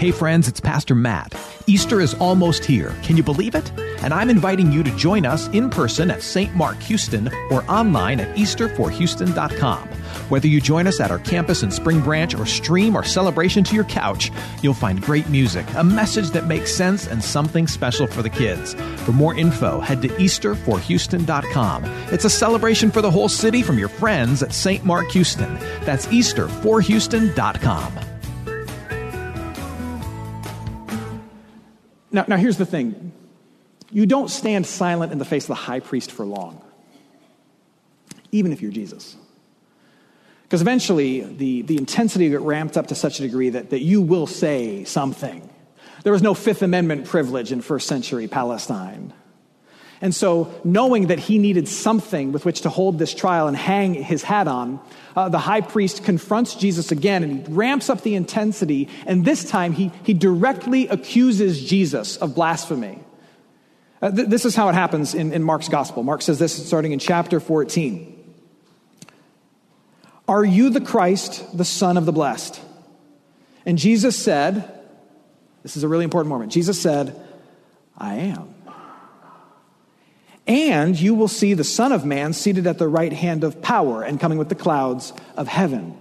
Hey, 0.00 0.12
friends, 0.12 0.48
it's 0.48 0.60
Pastor 0.60 0.94
Matt. 0.94 1.34
Easter 1.66 2.00
is 2.00 2.14
almost 2.14 2.64
here. 2.64 2.94
Can 3.02 3.18
you 3.18 3.22
believe 3.22 3.54
it? 3.54 3.70
And 4.02 4.14
I'm 4.14 4.30
inviting 4.30 4.72
you 4.72 4.82
to 4.82 4.90
join 4.96 5.26
us 5.26 5.46
in 5.48 5.68
person 5.68 6.10
at 6.10 6.22
St. 6.22 6.56
Mark 6.56 6.80
Houston 6.84 7.30
or 7.50 7.70
online 7.70 8.18
at 8.18 8.34
easterforhouston.com. 8.34 9.88
Whether 10.30 10.48
you 10.48 10.58
join 10.58 10.86
us 10.86 11.00
at 11.00 11.10
our 11.10 11.18
campus 11.18 11.62
in 11.62 11.70
Spring 11.70 12.00
Branch 12.00 12.34
or 12.34 12.46
stream 12.46 12.96
our 12.96 13.04
celebration 13.04 13.62
to 13.64 13.74
your 13.74 13.84
couch, 13.84 14.32
you'll 14.62 14.72
find 14.72 15.02
great 15.02 15.28
music, 15.28 15.66
a 15.74 15.84
message 15.84 16.30
that 16.30 16.46
makes 16.46 16.74
sense, 16.74 17.06
and 17.06 17.22
something 17.22 17.66
special 17.66 18.06
for 18.06 18.22
the 18.22 18.30
kids. 18.30 18.72
For 19.04 19.12
more 19.12 19.34
info, 19.34 19.80
head 19.80 20.00
to 20.00 20.08
easterforhouston.com. 20.08 21.84
It's 22.10 22.24
a 22.24 22.30
celebration 22.30 22.90
for 22.90 23.02
the 23.02 23.10
whole 23.10 23.28
city 23.28 23.60
from 23.60 23.78
your 23.78 23.90
friends 23.90 24.42
at 24.42 24.54
St. 24.54 24.82
Mark 24.82 25.10
Houston. 25.10 25.58
That's 25.84 26.06
easterforhouston.com. 26.06 28.09
Now, 32.12 32.24
now 32.28 32.36
here's 32.36 32.56
the 32.56 32.66
thing 32.66 33.12
you 33.92 34.06
don't 34.06 34.28
stand 34.28 34.66
silent 34.66 35.12
in 35.12 35.18
the 35.18 35.24
face 35.24 35.44
of 35.44 35.48
the 35.48 35.54
high 35.54 35.80
priest 35.80 36.12
for 36.12 36.24
long, 36.24 36.62
even 38.32 38.52
if 38.52 38.62
you're 38.62 38.72
Jesus. 38.72 39.16
Because 40.44 40.62
eventually, 40.62 41.20
the, 41.20 41.62
the 41.62 41.76
intensity 41.76 42.28
get 42.28 42.40
ramped 42.40 42.76
up 42.76 42.88
to 42.88 42.96
such 42.96 43.20
a 43.20 43.22
degree 43.22 43.50
that, 43.50 43.70
that 43.70 43.82
you 43.82 44.02
will 44.02 44.26
say 44.26 44.82
something. 44.82 45.48
There 46.02 46.12
was 46.12 46.22
no 46.22 46.34
Fifth 46.34 46.62
Amendment 46.62 47.06
privilege 47.06 47.52
in 47.52 47.60
first 47.60 47.86
century 47.86 48.26
Palestine. 48.26 49.12
And 50.02 50.14
so, 50.14 50.52
knowing 50.64 51.08
that 51.08 51.18
he 51.18 51.38
needed 51.38 51.68
something 51.68 52.32
with 52.32 52.46
which 52.46 52.62
to 52.62 52.70
hold 52.70 52.98
this 52.98 53.14
trial 53.14 53.48
and 53.48 53.56
hang 53.56 53.92
his 53.92 54.22
hat 54.22 54.48
on, 54.48 54.80
uh, 55.14 55.28
the 55.28 55.38
high 55.38 55.60
priest 55.60 56.04
confronts 56.04 56.54
Jesus 56.54 56.90
again 56.90 57.22
and 57.22 57.46
he 57.46 57.52
ramps 57.52 57.90
up 57.90 58.00
the 58.00 58.14
intensity. 58.14 58.88
And 59.06 59.26
this 59.26 59.48
time, 59.48 59.72
he, 59.72 59.92
he 60.04 60.14
directly 60.14 60.88
accuses 60.88 61.62
Jesus 61.62 62.16
of 62.16 62.34
blasphemy. 62.34 63.00
Uh, 64.00 64.10
th- 64.10 64.28
this 64.28 64.46
is 64.46 64.56
how 64.56 64.70
it 64.70 64.74
happens 64.74 65.14
in, 65.14 65.34
in 65.34 65.42
Mark's 65.42 65.68
gospel. 65.68 66.02
Mark 66.02 66.22
says 66.22 66.38
this 66.38 66.66
starting 66.66 66.92
in 66.92 66.98
chapter 66.98 67.38
14. 67.38 68.16
Are 70.26 70.44
you 70.44 70.70
the 70.70 70.80
Christ, 70.80 71.56
the 71.56 71.64
Son 71.64 71.98
of 71.98 72.06
the 72.06 72.12
Blessed? 72.12 72.58
And 73.66 73.76
Jesus 73.76 74.16
said, 74.16 74.80
This 75.62 75.76
is 75.76 75.82
a 75.82 75.88
really 75.88 76.04
important 76.04 76.30
moment. 76.30 76.52
Jesus 76.52 76.80
said, 76.80 77.20
I 77.98 78.14
am. 78.14 78.49
And 80.46 80.98
you 80.98 81.14
will 81.14 81.28
see 81.28 81.54
the 81.54 81.64
Son 81.64 81.92
of 81.92 82.04
Man 82.04 82.32
seated 82.32 82.66
at 82.66 82.78
the 82.78 82.88
right 82.88 83.12
hand 83.12 83.44
of 83.44 83.62
power 83.62 84.02
and 84.02 84.18
coming 84.18 84.38
with 84.38 84.48
the 84.48 84.54
clouds 84.54 85.12
of 85.36 85.46
heaven. 85.48 85.96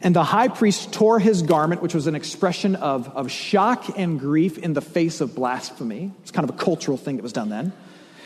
And 0.00 0.14
the 0.14 0.22
high 0.22 0.48
priest 0.48 0.92
tore 0.92 1.18
his 1.18 1.42
garment, 1.42 1.82
which 1.82 1.94
was 1.94 2.06
an 2.06 2.14
expression 2.14 2.76
of, 2.76 3.08
of 3.16 3.30
shock 3.30 3.98
and 3.98 4.20
grief 4.20 4.56
in 4.56 4.72
the 4.72 4.80
face 4.80 5.20
of 5.20 5.34
blasphemy. 5.34 6.12
It's 6.22 6.30
kind 6.30 6.48
of 6.48 6.54
a 6.54 6.58
cultural 6.58 6.96
thing 6.96 7.16
that 7.16 7.22
was 7.22 7.32
done 7.32 7.48
then. 7.48 7.72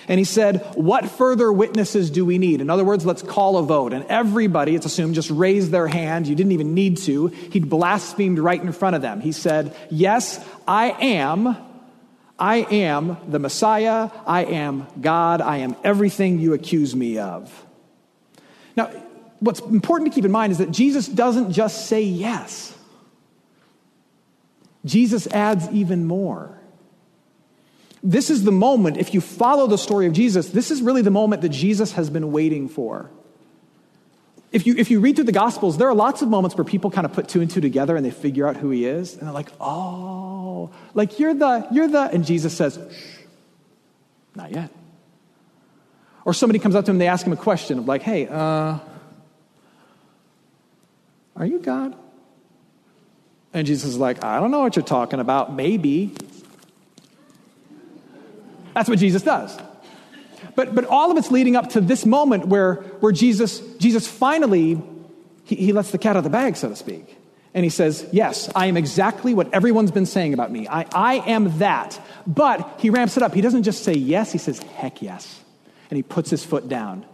And 0.08 0.18
he 0.18 0.24
said, 0.24 0.60
What 0.74 1.08
further 1.08 1.50
witnesses 1.52 2.10
do 2.10 2.24
we 2.24 2.36
need? 2.36 2.60
In 2.60 2.68
other 2.68 2.84
words, 2.84 3.06
let's 3.06 3.22
call 3.22 3.56
a 3.56 3.62
vote. 3.62 3.92
And 3.92 4.04
everybody, 4.06 4.74
it's 4.74 4.84
assumed, 4.84 5.14
just 5.14 5.30
raised 5.30 5.70
their 5.70 5.86
hand. 5.86 6.26
You 6.26 6.34
didn't 6.34 6.52
even 6.52 6.74
need 6.74 6.98
to. 6.98 7.28
He'd 7.28 7.70
blasphemed 7.70 8.38
right 8.38 8.60
in 8.60 8.72
front 8.72 8.96
of 8.96 9.02
them. 9.02 9.20
He 9.20 9.32
said, 9.32 9.74
Yes, 9.90 10.44
I 10.66 10.90
am. 10.90 11.56
I 12.42 12.56
am 12.56 13.18
the 13.28 13.38
Messiah. 13.38 14.10
I 14.26 14.44
am 14.46 14.88
God. 15.00 15.40
I 15.40 15.58
am 15.58 15.76
everything 15.84 16.40
you 16.40 16.54
accuse 16.54 16.96
me 16.96 17.18
of. 17.18 17.64
Now, 18.76 18.88
what's 19.38 19.60
important 19.60 20.10
to 20.10 20.14
keep 20.14 20.24
in 20.24 20.32
mind 20.32 20.50
is 20.50 20.58
that 20.58 20.72
Jesus 20.72 21.06
doesn't 21.06 21.52
just 21.52 21.86
say 21.86 22.02
yes, 22.02 22.76
Jesus 24.84 25.28
adds 25.28 25.68
even 25.70 26.04
more. 26.04 26.58
This 28.02 28.28
is 28.28 28.42
the 28.42 28.50
moment, 28.50 28.96
if 28.96 29.14
you 29.14 29.20
follow 29.20 29.68
the 29.68 29.78
story 29.78 30.06
of 30.06 30.12
Jesus, 30.12 30.50
this 30.50 30.72
is 30.72 30.82
really 30.82 31.02
the 31.02 31.12
moment 31.12 31.42
that 31.42 31.50
Jesus 31.50 31.92
has 31.92 32.10
been 32.10 32.32
waiting 32.32 32.68
for. 32.68 33.08
If 34.52 34.66
you, 34.66 34.74
if 34.76 34.90
you 34.90 35.00
read 35.00 35.16
through 35.16 35.24
the 35.24 35.32
Gospels, 35.32 35.78
there 35.78 35.88
are 35.88 35.94
lots 35.94 36.20
of 36.20 36.28
moments 36.28 36.56
where 36.56 36.64
people 36.64 36.90
kind 36.90 37.06
of 37.06 37.12
put 37.14 37.26
two 37.26 37.40
and 37.40 37.50
two 37.50 37.62
together 37.62 37.96
and 37.96 38.04
they 38.04 38.10
figure 38.10 38.46
out 38.46 38.56
who 38.56 38.68
he 38.68 38.84
is. 38.84 39.14
And 39.14 39.22
they're 39.22 39.32
like, 39.32 39.48
oh, 39.58 40.70
like 40.92 41.18
you're 41.18 41.32
the, 41.32 41.66
you're 41.72 41.88
the, 41.88 42.02
and 42.02 42.24
Jesus 42.24 42.54
says, 42.54 42.78
not 44.34 44.52
yet. 44.52 44.70
Or 46.26 46.34
somebody 46.34 46.58
comes 46.58 46.74
up 46.74 46.84
to 46.84 46.90
him 46.90 46.96
and 46.96 47.00
they 47.00 47.08
ask 47.08 47.26
him 47.26 47.32
a 47.32 47.36
question 47.36 47.78
of 47.78 47.88
like, 47.88 48.02
hey, 48.02 48.28
uh, 48.28 48.78
are 51.34 51.46
you 51.46 51.58
God? 51.58 51.96
And 53.54 53.66
Jesus 53.66 53.90
is 53.90 53.98
like, 53.98 54.22
I 54.22 54.38
don't 54.38 54.50
know 54.50 54.60
what 54.60 54.76
you're 54.76 54.84
talking 54.84 55.18
about. 55.18 55.54
Maybe. 55.54 56.14
That's 58.74 58.88
what 58.88 58.98
Jesus 58.98 59.22
does. 59.22 59.58
But, 60.54 60.74
but 60.74 60.84
all 60.84 61.10
of 61.10 61.16
it's 61.16 61.30
leading 61.30 61.56
up 61.56 61.70
to 61.70 61.80
this 61.80 62.04
moment 62.04 62.46
where, 62.46 62.74
where 63.00 63.12
Jesus, 63.12 63.60
Jesus 63.76 64.06
finally, 64.06 64.82
he, 65.44 65.56
he 65.56 65.72
lets 65.72 65.90
the 65.90 65.98
cat 65.98 66.10
out 66.10 66.18
of 66.18 66.24
the 66.24 66.30
bag, 66.30 66.56
so 66.56 66.68
to 66.68 66.76
speak. 66.76 67.16
And 67.54 67.64
he 67.64 67.70
says, 67.70 68.06
Yes, 68.12 68.50
I 68.54 68.66
am 68.66 68.76
exactly 68.76 69.34
what 69.34 69.52
everyone's 69.52 69.90
been 69.90 70.06
saying 70.06 70.32
about 70.34 70.50
me. 70.50 70.66
I, 70.68 70.86
I 70.92 71.14
am 71.30 71.58
that. 71.58 72.00
But 72.26 72.78
he 72.78 72.90
ramps 72.90 73.16
it 73.16 73.22
up. 73.22 73.34
He 73.34 73.40
doesn't 73.40 73.62
just 73.62 73.84
say 73.84 73.94
yes, 73.94 74.32
he 74.32 74.38
says, 74.38 74.58
Heck 74.60 75.02
yes. 75.02 75.40
And 75.90 75.96
he 75.96 76.02
puts 76.02 76.30
his 76.30 76.44
foot 76.44 76.68
down. 76.68 77.04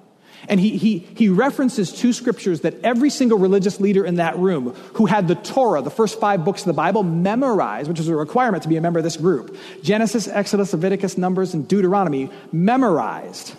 And 0.47 0.61
he, 0.61 0.77
he, 0.77 0.99
he 0.99 1.29
references 1.29 1.93
two 1.93 2.13
scriptures 2.13 2.61
that 2.61 2.75
every 2.85 3.11
single 3.11 3.39
religious 3.39 3.81
leader 3.81 4.05
in 4.05 4.17
that 4.17 4.39
room 4.39 4.71
who 4.95 5.07
had 5.07 5.27
the 5.27 5.35
Torah, 5.35 5.83
the 5.83 5.91
first 5.91 6.21
five 6.21 6.45
books 6.45 6.61
of 6.61 6.67
the 6.67 6.75
Bible, 6.75 7.03
memorized, 7.03 7.89
which 7.89 7.99
is 7.99 8.09
a 8.09 8.15
requirement 8.15 8.63
to 8.63 8.69
be 8.69 8.77
a 8.77 8.81
member 8.81 8.99
of 8.99 9.05
this 9.05 9.17
group 9.17 9.57
Genesis, 9.83 10.29
Exodus, 10.29 10.73
Leviticus, 10.73 11.19
Numbers, 11.19 11.55
and 11.55 11.67
Deuteronomy, 11.67 12.31
memorized. 12.53 13.57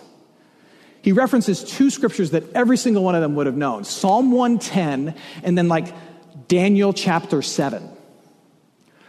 He 1.02 1.12
references 1.12 1.64
two 1.64 1.90
scriptures 1.90 2.32
that 2.32 2.44
every 2.54 2.76
single 2.76 3.02
one 3.02 3.14
of 3.14 3.22
them 3.22 3.34
would 3.34 3.46
have 3.46 3.56
known 3.56 3.84
Psalm 3.84 4.32
110, 4.32 5.14
and 5.42 5.58
then 5.58 5.68
like 5.68 5.94
Daniel 6.48 6.92
chapter 6.92 7.42
7, 7.42 7.88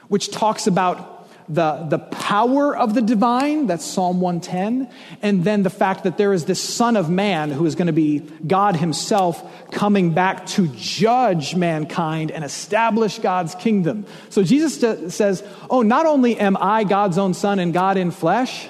which 0.08 0.32
talks 0.32 0.68
about 0.68 1.11
the, 1.51 1.86
the 1.89 2.00
power 2.00 2.75
of 2.75 2.93
the 2.93 3.01
divine, 3.01 3.67
that's 3.67 3.86
Psalm 3.86 4.22
110, 4.22 4.89
and 5.22 5.43
then 5.43 5.63
the 5.63 5.70
fact 5.70 6.05
that 6.05 6.17
there 6.17 6.31
is 6.31 6.46
this 6.46 6.63
Son 6.63 6.96
of 6.96 7.10
Man 7.10 7.51
who 7.51 7.65
is 7.65 7.75
going 7.75 7.88
to 7.88 7.93
be 7.93 8.20
God 8.48 8.77
Himself 8.77 9.70
coming 9.70 10.13
back 10.13 10.46
to 10.48 10.70
judge 10.70 11.53
mankind 11.53 12.31
and 12.31 12.46
establish 12.46 13.20
God's 13.20 13.53
kingdom. 13.55 14.05
So 14.29 14.43
Jesus 14.43 15.13
says, 15.13 15.43
Oh, 15.70 15.81
not 15.81 16.05
only 16.05 16.39
am 16.39 16.55
I 16.55 16.86
God's 16.86 17.17
own 17.17 17.34
Son 17.34 17.60
and 17.60 17.74
God 17.74 17.98
in 17.98 18.12
flesh, 18.12 18.70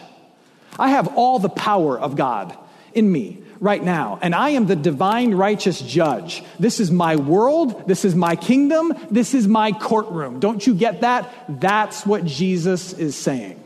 I 0.80 0.90
have 0.90 1.16
all 1.16 1.38
the 1.38 1.50
power 1.50 2.00
of 2.00 2.16
God 2.16 2.58
in 2.94 3.12
me 3.12 3.41
right 3.62 3.82
now, 3.82 4.18
and 4.24 4.34
I 4.34 4.50
am 4.50 4.66
the 4.66 4.76
divine 4.76 5.36
righteous 5.36 5.80
judge. 5.80 6.44
This 6.60 6.80
is 6.80 6.92
my 6.92 7.16
world, 7.16 7.88
this 7.88 8.04
is 8.04 8.16
my 8.16 8.36
kingdom, 8.36 8.92
this 9.12 9.36
is 9.36 9.48
my 9.48 9.72
courtroom. 9.72 10.40
Don't 10.40 10.66
you 10.66 10.74
get 10.74 11.02
that? 11.02 11.32
That's 11.48 12.04
what 12.04 12.26
Jesus 12.26 12.92
is 12.92 13.16
saying. 13.16 13.64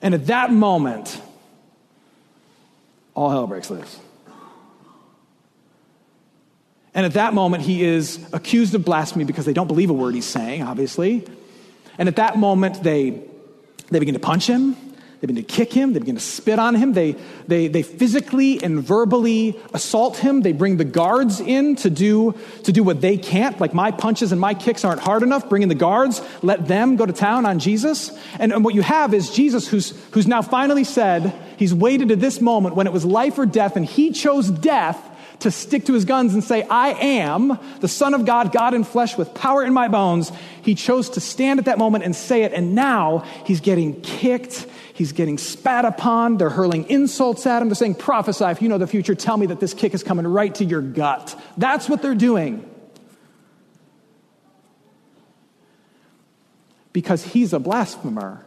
And 0.00 0.14
at 0.14 0.26
that 0.28 0.50
moment, 0.50 1.20
all 3.14 3.28
hell 3.28 3.46
breaks 3.46 3.68
loose. 3.68 3.98
And 6.94 7.04
at 7.04 7.12
that 7.12 7.34
moment, 7.34 7.62
he 7.62 7.84
is 7.84 8.18
accused 8.32 8.74
of 8.74 8.84
blasphemy 8.86 9.24
because 9.24 9.44
they 9.44 9.52
don't 9.52 9.68
believe 9.68 9.90
a 9.90 9.92
word 9.92 10.14
he's 10.14 10.24
saying, 10.24 10.62
obviously. 10.62 11.26
And 11.98 12.08
at 12.08 12.16
that 12.16 12.38
moment, 12.38 12.82
they, 12.82 13.22
they 13.90 13.98
begin 13.98 14.14
to 14.14 14.20
punch 14.20 14.46
him. 14.46 14.76
They 15.20 15.26
begin 15.26 15.44
to 15.44 15.52
kick 15.52 15.72
him. 15.72 15.94
They 15.94 15.98
begin 15.98 16.14
to 16.14 16.20
spit 16.20 16.60
on 16.60 16.76
him. 16.76 16.92
They, 16.92 17.16
they, 17.48 17.66
they 17.66 17.82
physically 17.82 18.62
and 18.62 18.80
verbally 18.80 19.58
assault 19.74 20.18
him. 20.18 20.42
They 20.42 20.52
bring 20.52 20.76
the 20.76 20.84
guards 20.84 21.40
in 21.40 21.74
to 21.76 21.90
do, 21.90 22.38
to 22.62 22.72
do 22.72 22.84
what 22.84 23.00
they 23.00 23.16
can't. 23.16 23.60
Like 23.60 23.74
my 23.74 23.90
punches 23.90 24.30
and 24.30 24.40
my 24.40 24.54
kicks 24.54 24.84
aren't 24.84 25.00
hard 25.00 25.24
enough. 25.24 25.48
Bring 25.48 25.62
in 25.62 25.68
the 25.68 25.74
guards. 25.74 26.22
Let 26.42 26.68
them 26.68 26.94
go 26.94 27.04
to 27.04 27.12
town 27.12 27.46
on 27.46 27.58
Jesus. 27.58 28.16
And, 28.38 28.52
and 28.52 28.64
what 28.64 28.76
you 28.76 28.82
have 28.82 29.12
is 29.12 29.30
Jesus 29.30 29.66
who's, 29.66 29.90
who's 30.12 30.28
now 30.28 30.40
finally 30.40 30.84
said, 30.84 31.34
he's 31.56 31.74
waited 31.74 32.10
to 32.10 32.16
this 32.16 32.40
moment 32.40 32.76
when 32.76 32.86
it 32.86 32.92
was 32.92 33.04
life 33.04 33.38
or 33.38 33.46
death, 33.46 33.74
and 33.74 33.84
he 33.84 34.12
chose 34.12 34.50
death 34.50 35.04
to 35.40 35.50
stick 35.50 35.86
to 35.86 35.92
his 35.92 36.04
guns 36.04 36.34
and 36.34 36.42
say, 36.42 36.62
I 36.62 36.90
am 36.90 37.58
the 37.80 37.88
Son 37.88 38.14
of 38.14 38.24
God, 38.24 38.52
God 38.52 38.74
in 38.74 38.84
flesh 38.84 39.16
with 39.16 39.34
power 39.34 39.62
in 39.62 39.72
my 39.72 39.88
bones. 39.88 40.32
He 40.62 40.74
chose 40.74 41.10
to 41.10 41.20
stand 41.20 41.58
at 41.58 41.66
that 41.66 41.78
moment 41.78 42.04
and 42.04 42.14
say 42.14 42.42
it, 42.42 42.52
and 42.52 42.74
now 42.74 43.24
he's 43.44 43.60
getting 43.60 44.00
kicked. 44.00 44.66
He's 44.98 45.12
getting 45.12 45.38
spat 45.38 45.84
upon. 45.84 46.38
They're 46.38 46.50
hurling 46.50 46.90
insults 46.90 47.46
at 47.46 47.62
him. 47.62 47.68
They're 47.68 47.76
saying, 47.76 47.94
Prophesy, 47.94 48.46
if 48.46 48.60
you 48.60 48.68
know 48.68 48.78
the 48.78 48.88
future, 48.88 49.14
tell 49.14 49.36
me 49.36 49.46
that 49.46 49.60
this 49.60 49.72
kick 49.72 49.94
is 49.94 50.02
coming 50.02 50.26
right 50.26 50.52
to 50.56 50.64
your 50.64 50.82
gut. 50.82 51.40
That's 51.56 51.88
what 51.88 52.02
they're 52.02 52.16
doing. 52.16 52.68
Because 56.92 57.22
he's 57.22 57.52
a 57.52 57.60
blasphemer 57.60 58.44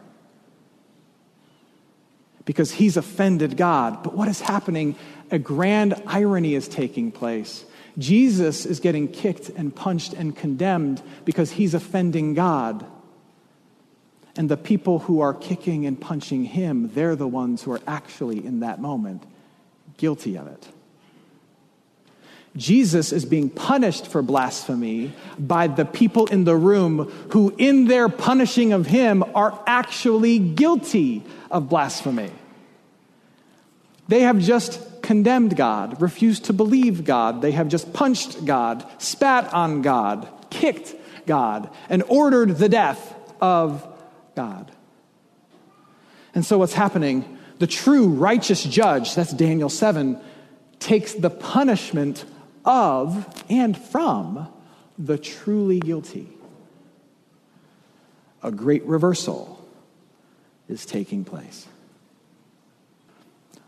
because 2.44 2.72
he's 2.72 2.98
offended 2.98 3.56
God. 3.56 4.02
But 4.02 4.14
what 4.14 4.28
is 4.28 4.42
happening? 4.42 4.96
A 5.30 5.38
grand 5.38 5.94
irony 6.06 6.54
is 6.54 6.68
taking 6.68 7.12
place. 7.12 7.64
Jesus 7.96 8.66
is 8.66 8.78
getting 8.78 9.08
kicked 9.08 9.48
and 9.48 9.74
punched 9.74 10.12
and 10.12 10.36
condemned 10.36 11.02
because 11.24 11.52
he's 11.52 11.72
offending 11.72 12.34
God. 12.34 12.84
And 14.36 14.48
the 14.48 14.56
people 14.56 15.00
who 15.00 15.20
are 15.20 15.34
kicking 15.34 15.84
and 15.84 16.00
punching 16.00 16.44
him, 16.44 16.90
they're 16.94 17.16
the 17.16 17.28
ones 17.28 17.62
who 17.62 17.72
are 17.72 17.82
actually 17.86 18.44
in 18.44 18.60
that 18.60 18.80
moment 18.80 19.22
guilty 19.98 20.36
of 20.36 20.46
it. 20.46 20.68
Jesus 22.56 23.12
is 23.12 23.24
being 23.24 23.48
punished 23.48 24.06
for 24.06 24.20
blasphemy 24.20 25.12
by 25.38 25.66
the 25.68 25.84
people 25.84 26.26
in 26.26 26.44
the 26.44 26.56
room 26.56 27.10
who, 27.30 27.54
in 27.56 27.86
their 27.86 28.08
punishing 28.08 28.72
of 28.72 28.86
him, 28.86 29.24
are 29.34 29.58
actually 29.66 30.38
guilty 30.38 31.22
of 31.50 31.68
blasphemy. 31.68 32.30
They 34.08 34.20
have 34.20 34.38
just 34.38 35.02
condemned 35.02 35.56
God, 35.56 36.02
refused 36.02 36.44
to 36.44 36.52
believe 36.52 37.04
God. 37.04 37.40
They 37.40 37.52
have 37.52 37.68
just 37.68 37.92
punched 37.92 38.44
God, 38.44 38.86
spat 38.98 39.52
on 39.54 39.80
God, 39.80 40.28
kicked 40.50 40.94
God, 41.26 41.70
and 41.88 42.02
ordered 42.08 42.56
the 42.56 42.68
death 42.68 43.14
of 43.40 43.86
God. 44.34 44.72
And 46.34 46.44
so, 46.44 46.58
what's 46.58 46.74
happening? 46.74 47.38
The 47.58 47.66
true 47.66 48.08
righteous 48.08 48.64
judge, 48.64 49.14
that's 49.14 49.32
Daniel 49.32 49.68
7, 49.68 50.18
takes 50.78 51.12
the 51.12 51.30
punishment 51.30 52.24
of 52.64 53.44
and 53.48 53.76
from 53.76 54.48
the 54.98 55.18
truly 55.18 55.78
guilty. 55.78 56.28
A 58.42 58.50
great 58.50 58.84
reversal 58.84 59.64
is 60.68 60.84
taking 60.84 61.24
place. 61.24 61.66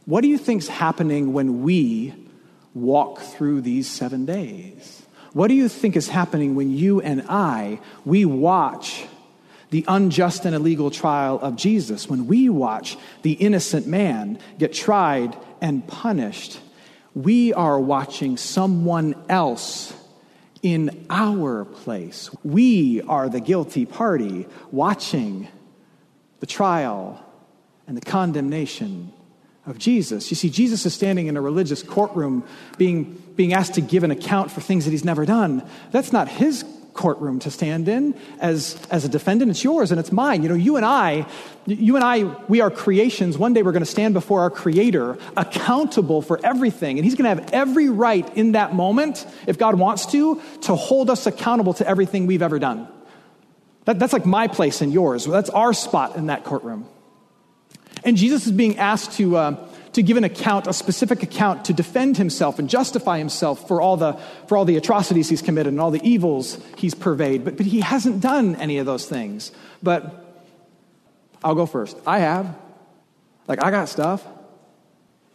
What 0.07 0.21
do 0.21 0.29
you 0.29 0.39
think's 0.39 0.69
happening 0.69 1.33
when 1.33 1.63
we 1.63 2.15
walk 2.75 3.21
through 3.21 3.63
these 3.63 3.89
seven 3.89 4.27
days? 4.27 5.03
What 5.33 5.49
do 5.49 5.55
you 5.55 5.69
think 5.69 5.97
is 5.97 6.09
happening 6.09 6.55
when 6.55 6.71
you 6.71 7.01
and 7.01 7.25
I, 7.29 7.81
we 8.05 8.25
watch 8.25 9.07
the 9.75 9.85
unjust 9.89 10.45
and 10.45 10.55
illegal 10.55 10.89
trial 10.89 11.37
of 11.43 11.57
Jesus, 11.57 12.09
when 12.09 12.29
we 12.29 12.49
watch 12.49 12.97
the 13.23 13.33
innocent 13.33 13.89
man 13.89 14.39
get 14.57 14.73
tried 14.73 15.37
and 15.61 15.85
punished? 15.89 16.61
We 17.13 17.53
are 17.53 17.81
watching 17.81 18.37
someone 18.37 19.17
else 19.29 19.93
in 20.63 21.05
our 21.11 21.65
place. 21.65 22.31
We 22.45 23.03
are 23.03 23.29
the 23.29 23.41
guilty 23.41 23.85
party 23.85 24.47
watching 24.71 25.49
the 26.39 26.47
trial 26.47 27.21
and 27.89 27.97
the 27.97 28.01
condemnation 28.01 29.13
of 29.67 29.77
Jesus. 29.77 30.31
You 30.31 30.37
see, 30.37 30.51
Jesus 30.51 30.87
is 30.87 30.95
standing 30.95 31.27
in 31.27 31.37
a 31.37 31.41
religious 31.41 31.83
courtroom 31.83 32.45
being, 32.79 33.21
being 33.35 33.53
asked 33.53 33.75
to 33.75 33.81
give 33.81 34.05
an 34.05 34.13
account 34.13 34.53
for 34.53 34.61
things 34.61 34.85
that 34.85 34.93
he's 34.93 35.05
never 35.05 35.27
done. 35.27 35.69
That's 35.91 36.13
not 36.13 36.29
his 36.29 36.65
courtroom 36.95 37.41
to 37.41 37.51
stand 37.51 37.89
in 37.89 38.15
as, 38.39 38.79
as 38.91 39.05
a 39.05 39.09
defendant. 39.09 39.51
It's 39.51 39.63
yours 39.63 39.91
and 39.91 40.01
it's 40.01 40.13
mine. 40.13 40.43
You 40.43 40.49
know, 40.49 40.55
you 40.55 40.77
and 40.77 40.87
I, 40.87 41.27
you 41.67 41.97
and 41.97 42.05
I, 42.05 42.25
we 42.49 42.61
are 42.61 42.71
creations. 42.71 43.37
One 43.37 43.53
day 43.53 43.63
we're 43.63 43.73
going 43.73 43.83
to 43.83 43.91
stand 43.91 44.15
before 44.15 44.41
our 44.41 44.51
Creator, 44.51 45.19
accountable 45.37 46.23
for 46.23 46.41
everything. 46.45 46.99
And 46.99 47.05
He's 47.05 47.17
going 47.17 47.37
to 47.37 47.43
have 47.43 47.53
every 47.53 47.89
right 47.89 48.27
in 48.37 48.53
that 48.53 48.75
moment, 48.75 49.27
if 49.47 49.59
God 49.59 49.75
wants 49.75 50.07
to, 50.07 50.41
to 50.63 50.75
hold 50.75 51.11
us 51.11 51.27
accountable 51.27 51.75
to 51.75 51.87
everything 51.87 52.27
we've 52.27 52.43
ever 52.43 52.59
done. 52.59 52.89
That, 53.85 53.99
that's 53.99 54.13
like 54.13 54.25
my 54.25 54.49
place 54.49 54.81
and 54.81 54.93
yours. 54.93 55.27
That's 55.27 55.51
our 55.51 55.75
spot 55.75 56.17
in 56.17 56.27
that 56.27 56.45
courtroom. 56.45 56.89
And 58.05 58.17
Jesus 58.17 58.47
is 58.47 58.53
being 58.53 58.79
asked 58.79 59.13
to, 59.19 59.37
uh, 59.37 59.69
to 59.95 60.03
give 60.03 60.17
an 60.17 60.25
account, 60.25 60.67
a 60.67 60.73
specific 60.73 61.23
account, 61.23 61.65
to 61.67 61.73
defend 61.73 62.17
himself 62.17 62.59
and 62.59 62.69
justify 62.69 63.19
himself 63.19 63.67
for 63.69 63.81
all 63.81 63.97
the, 63.97 64.15
for 64.49 64.57
all 64.57 64.65
the 64.65 64.77
atrocities 64.77 65.29
he's 65.29 65.41
committed 65.41 65.73
and 65.73 65.81
all 65.81 65.93
the 65.93 66.03
evils 66.03 66.59
he's 66.77 66.95
purveyed. 66.95 67.45
But, 67.45 67.57
but 67.57 67.67
he 67.67 67.81
hasn't 67.81 68.21
done 68.21 68.57
any 68.57 68.79
of 68.79 68.87
those 68.87 69.07
things. 69.07 69.53
But 69.83 70.25
I'll 71.45 71.55
go 71.55 71.67
first. 71.67 71.97
I 72.07 72.19
have. 72.19 72.57
Like, 73.47 73.63
I 73.63 73.71
got 73.71 73.89
stuff. 73.89 74.27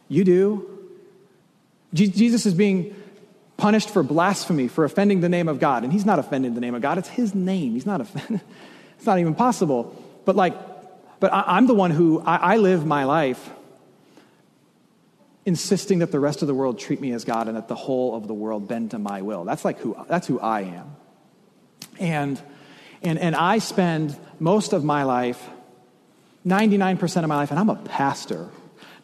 You 0.09 0.25
do. 0.25 0.77
Jesus 1.93 2.45
is 2.45 2.53
being 2.53 2.95
punished 3.55 3.89
for 3.89 4.03
blasphemy, 4.03 4.67
for 4.67 4.83
offending 4.83 5.21
the 5.21 5.29
name 5.29 5.47
of 5.47 5.59
God. 5.59 5.83
And 5.83 5.93
he's 5.93 6.05
not 6.05 6.19
offending 6.19 6.53
the 6.53 6.61
name 6.61 6.75
of 6.75 6.81
God, 6.81 6.97
it's 6.97 7.09
his 7.09 7.33
name. 7.33 7.73
He's 7.73 7.85
not 7.85 8.01
offending. 8.01 8.41
it's 8.97 9.05
not 9.05 9.19
even 9.19 9.35
possible. 9.35 9.95
But, 10.25 10.35
like, 10.35 10.53
but 11.21 11.33
I, 11.33 11.57
am 11.57 11.67
the 11.67 11.73
one 11.73 11.91
who, 11.91 12.19
I, 12.19 12.53
I 12.53 12.57
live 12.57 12.85
my 12.85 13.05
life 13.05 13.49
insisting 15.45 15.99
that 15.99 16.11
the 16.11 16.19
rest 16.19 16.41
of 16.41 16.47
the 16.47 16.53
world 16.53 16.79
treat 16.79 17.01
me 17.01 17.11
as 17.11 17.23
God 17.23 17.47
and 17.47 17.57
that 17.57 17.67
the 17.67 17.75
whole 17.75 18.15
of 18.15 18.27
the 18.27 18.33
world 18.33 18.67
bend 18.67 18.91
to 18.91 18.99
my 18.99 19.21
will. 19.21 19.43
That's 19.45 19.65
like 19.65 19.79
who, 19.79 19.95
that's 20.07 20.27
who 20.27 20.39
I 20.39 20.61
am. 20.61 20.95
And, 21.99 22.41
and, 23.01 23.17
and 23.19 23.35
I 23.35 23.59
spend 23.59 24.17
most 24.39 24.73
of 24.73 24.83
my 24.83 25.03
life, 25.03 25.49
99% 26.45 27.23
of 27.23 27.29
my 27.29 27.35
life, 27.35 27.51
and 27.51 27.59
I'm 27.59 27.69
a 27.69 27.75
pastor, 27.75 28.49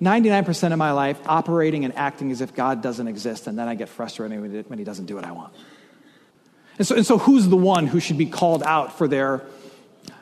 99% 0.02 0.72
of 0.72 0.78
my 0.78 0.92
life 0.92 1.20
operating 1.26 1.86
and 1.86 1.96
acting 1.96 2.32
as 2.32 2.42
if 2.42 2.54
God 2.54 2.82
doesn't 2.82 3.08
exist, 3.08 3.48
and 3.48 3.58
then 3.58 3.68
I 3.68 3.76
get 3.76 3.90
frustrated 3.90 4.70
when 4.70 4.78
he 4.78 4.86
doesn't 4.86 5.06
do 5.06 5.16
what 5.16 5.26
I 5.26 5.32
want. 5.32 5.54
And 6.78 6.86
so, 6.86 6.96
and 6.96 7.06
so 7.06 7.18
who's 7.18 7.48
the 7.48 7.56
one 7.56 7.88
who 7.88 8.00
should 8.00 8.18
be 8.18 8.26
called 8.26 8.62
out 8.64 8.98
for 8.98 9.08
their 9.08 9.44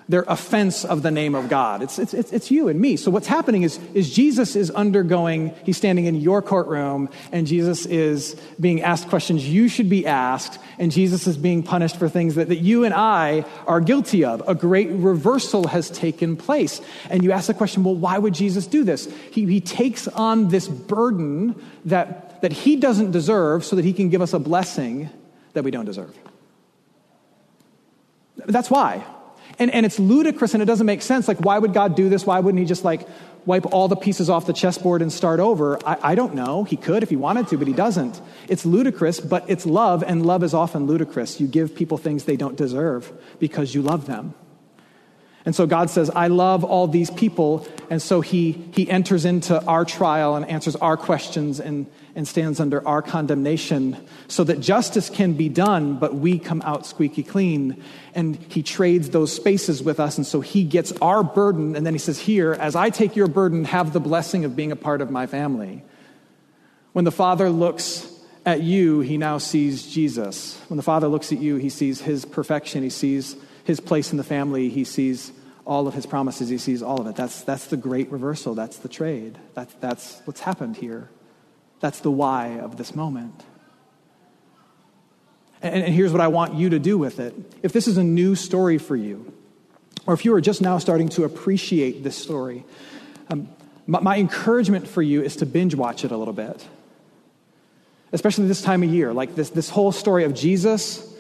their 0.10 0.24
offense 0.28 0.84
of 0.84 1.02
the 1.02 1.12
name 1.12 1.36
of 1.36 1.50
God. 1.50 1.82
It's, 1.82 1.98
it's, 1.98 2.13
it's, 2.13 2.52
you 2.52 2.68
and 2.68 2.80
me. 2.80 2.98
So 2.98 3.10
what's 3.10 3.28
happening 3.28 3.63
is, 3.63 3.80
is 3.94 4.13
Jesus 4.13 4.56
is 4.56 4.70
undergoing, 4.72 5.54
he's 5.63 5.78
standing 5.78 6.06
in 6.06 6.16
your 6.16 6.42
courtroom, 6.42 7.10
and 7.32 7.48
Jesus 7.48 7.86
is 7.86 8.36
being 8.60 8.82
asked 8.82 9.08
questions 9.08 9.48
you 9.48 9.68
should 9.68 9.89
be 9.89 10.06
asked, 10.06 10.60
and 10.78 10.92
Jesus 10.92 11.28
is 11.28 11.38
being 11.38 11.63
punished 11.63 11.98
for 11.98 12.10
things 12.10 12.36
that, 12.36 12.50
that 12.50 12.58
you 12.58 12.84
and 12.84 12.94
I 12.94 13.46
are 13.66 13.80
guilty 13.80 14.26
of. 14.26 14.44
A 14.48 14.56
great 14.56 14.89
reversal 14.89 15.68
has 15.68 15.89
taken 15.89 16.36
place. 16.36 16.82
And 17.10 17.24
you 17.24 17.32
ask 17.32 17.48
the 17.48 17.54
question, 17.54 17.84
well, 17.84 17.96
why 17.96 18.18
would 18.18 18.34
Jesus 18.34 18.68
do 18.68 18.84
this? 18.84 19.12
He, 19.32 19.46
he 19.46 19.62
takes 19.62 20.08
on 20.08 20.50
this 20.50 20.68
burden 20.68 21.62
that, 21.86 22.42
that 22.42 22.52
he 22.52 22.76
doesn't 22.76 23.12
deserve 23.12 23.63
so 23.63 23.76
that 23.76 23.86
he 23.86 23.94
can 23.94 24.10
give 24.10 24.22
us 24.22 24.34
a 24.34 24.39
blessing 24.39 25.10
that 25.54 25.63
we 25.63 25.72
don't 25.72 25.86
deserve. 25.86 26.13
That's 28.36 28.70
why. 28.70 29.06
And, 29.60 29.72
and 29.72 29.86
it's 29.86 30.00
ludicrous 30.00 30.54
and 30.54 30.63
it 30.63 30.66
doesn't 30.66 30.86
make 30.86 31.02
sense. 31.02 31.28
Like, 31.28 31.39
why 31.39 31.60
would 31.60 31.74
God 31.74 31.96
do 31.96 32.10
this? 32.10 32.26
Why 32.26 32.39
wouldn't 32.39 32.60
He 32.60 32.66
just 32.66 32.84
like 32.84 33.08
wipe 33.46 33.66
all 33.74 33.88
the 33.88 33.96
pieces 33.96 34.30
off 34.30 34.46
the 34.46 34.54
chessboard 34.54 35.02
and 35.02 35.12
start 35.12 35.39
over? 35.39 35.78
I, 35.88 36.12
I 36.12 36.16
don't 36.16 36.34
know. 36.34 36.63
He 36.63 36.76
could 36.76 37.04
if 37.04 37.10
He 37.10 37.16
wanted 37.16 37.48
to, 37.50 37.58
but 37.58 37.68
He 37.68 37.74
doesn't. 37.74 38.20
It's 38.48 38.66
ludicrous, 38.66 39.20
but 39.20 39.46
it's 39.48 39.66
love, 39.66 40.04
and 40.04 40.26
love 40.26 40.44
is 40.44 40.54
often 40.54 40.88
ludicrous. 40.88 41.39
You 41.39 41.48
give 41.48 41.76
people 41.76 41.98
things 41.98 42.24
they 42.24 42.38
don't 42.38 42.58
deserve 42.58 43.12
because 43.39 43.76
you 43.76 43.82
love 43.82 44.08
them. 44.08 44.34
And 45.46 45.54
so 45.54 45.68
God 45.68 45.90
says, 45.90 46.10
I 46.10 46.28
love 46.28 46.64
all 46.64 46.88
these 46.88 47.12
people. 47.12 47.68
And 47.90 48.02
so 48.02 48.22
he, 48.22 48.52
he 48.74 48.90
enters 48.90 49.26
into 49.26 49.62
our 49.66 49.84
trial 49.84 50.36
and 50.36 50.50
answers 50.50 50.78
our 50.78 50.96
questions 50.96 51.60
and, 51.60 51.86
and 52.16 52.26
stands 52.26 52.62
under 52.62 52.86
our 52.88 53.02
condemnation 53.02 53.98
so 54.30 54.46
that 54.46 54.62
justice 54.62 55.10
can 55.10 55.34
be 55.34 55.50
done, 55.50 55.98
but 55.98 56.16
we 56.16 56.40
come 56.40 56.62
out 56.62 56.86
squeaky 56.86 57.24
clean. 57.24 57.84
And 58.16 58.38
he 58.38 58.64
trades 58.64 59.10
those 59.10 59.34
spaces 59.34 59.84
with 59.84 60.00
us. 60.00 60.18
And 60.18 60.26
so 60.26 60.40
he 60.40 60.64
gets 60.64 60.94
our 61.02 61.24
burden. 61.24 61.76
And 61.76 61.86
then 61.86 61.94
he 61.94 62.00
says, 62.00 62.20
Here, 62.20 62.54
as 62.54 62.76
I 62.76 62.90
take 62.90 63.18
your 63.18 63.28
burden, 63.28 63.66
have 63.66 63.92
the 63.92 64.00
blessing 64.00 64.46
of 64.46 64.56
being 64.56 64.72
a 64.72 64.78
part 64.78 65.02
of 65.02 65.12
my 65.12 65.28
family. 65.28 65.84
When 66.94 67.04
the 67.04 67.12
Father 67.12 67.50
looks 67.50 68.08
at 68.46 68.62
you, 68.62 69.02
he 69.02 69.18
now 69.18 69.40
sees 69.40 69.92
Jesus. 69.92 70.58
When 70.70 70.78
the 70.78 70.84
Father 70.84 71.10
looks 71.10 71.34
at 71.34 71.40
you, 71.40 71.58
he 71.58 71.70
sees 71.70 72.00
his 72.00 72.24
perfection. 72.24 72.84
He 72.84 72.90
sees 72.90 73.36
his 73.63 73.80
place 73.80 74.12
in 74.12 74.17
the 74.17 74.23
family. 74.23 74.69
He 74.69 74.84
sees 74.84 75.32
all 75.65 75.88
of 75.88 75.93
his 75.93 76.06
promises. 76.06 76.49
He 76.49 76.58
sees 76.58 76.84
all 76.84 76.99
of 76.99 77.08
it. 77.08 77.15
That's, 77.15 77.43
that's 77.43 77.67
the 77.67 77.78
great 77.78 78.12
reversal. 78.12 78.56
That's 78.56 78.78
the 78.78 78.89
trade. 78.89 79.38
That, 79.54 79.69
that's 79.82 80.21
what's 80.26 80.41
happened 80.41 80.78
here. 80.78 81.10
That's 81.80 81.99
the 81.99 82.12
why 82.12 82.60
of 82.60 82.78
this 82.78 82.95
moment. 82.95 83.43
And, 85.62 85.84
and 85.84 85.93
here's 85.93 86.12
what 86.12 86.21
I 86.21 86.28
want 86.28 86.56
you 86.56 86.69
to 86.71 86.80
do 86.80 86.97
with 86.97 87.19
it. 87.19 87.34
If 87.63 87.71
this 87.71 87.88
is 87.88 87.97
a 87.97 88.04
new 88.04 88.36
story 88.36 88.78
for 88.78 88.95
you, 88.95 89.34
or 90.06 90.13
if 90.13 90.26
you 90.26 90.34
are 90.36 90.41
just 90.41 90.62
now 90.62 90.78
starting 90.78 91.10
to 91.10 91.23
appreciate 91.23 92.04
this 92.04 92.17
story, 92.17 92.65
um, 93.30 93.47
my, 93.88 93.99
my 94.02 94.17
encouragement 94.17 94.88
for 94.88 95.02
you 95.02 95.21
is 95.21 95.38
to 95.38 95.45
binge 95.45 95.76
watch 95.76 96.04
it 96.04 96.12
a 96.12 96.17
little 96.17 96.34
bit 96.34 96.65
especially 98.13 98.47
this 98.47 98.62
time 98.62 98.84
of 98.84 98.89
year. 98.89 99.12
Like 99.12 99.36
this, 99.36 99.49
this 99.49 99.69
whole 99.69 99.91
story 99.91 100.23
of 100.23 100.34
Jesus 100.34 101.12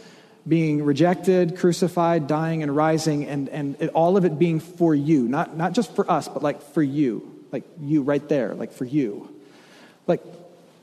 being 0.47 0.83
rejected, 0.83 1.57
crucified, 1.57 2.27
dying, 2.27 2.63
and 2.63 2.75
rising, 2.75 3.25
and, 3.27 3.49
and 3.49 3.77
it, 3.79 3.89
all 3.89 4.17
of 4.17 4.25
it 4.25 4.37
being 4.37 4.59
for 4.59 4.93
you. 4.93 5.27
Not, 5.27 5.55
not 5.55 5.73
just 5.73 5.95
for 5.95 6.09
us, 6.09 6.27
but 6.27 6.43
like 6.43 6.61
for 6.73 6.83
you. 6.83 7.29
Like 7.51 7.63
you 7.81 8.01
right 8.01 8.27
there, 8.27 8.53
like 8.55 8.73
for 8.73 8.85
you. 8.85 9.33
Like 10.07 10.21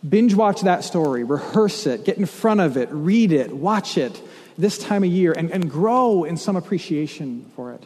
binge 0.09 0.35
watch 0.35 0.63
that 0.63 0.85
story, 0.85 1.25
rehearse 1.25 1.87
it, 1.87 2.05
get 2.05 2.17
in 2.17 2.27
front 2.27 2.61
of 2.61 2.77
it, 2.77 2.89
read 2.91 3.33
it, 3.33 3.53
watch 3.53 3.99
it 3.99 4.21
this 4.57 4.79
time 4.79 5.05
of 5.05 5.11
year, 5.11 5.33
and, 5.33 5.51
and 5.51 5.71
grow 5.71 6.25
in 6.25 6.37
some 6.37 6.57
appreciation 6.57 7.51
for 7.57 7.73
it. 7.73 7.85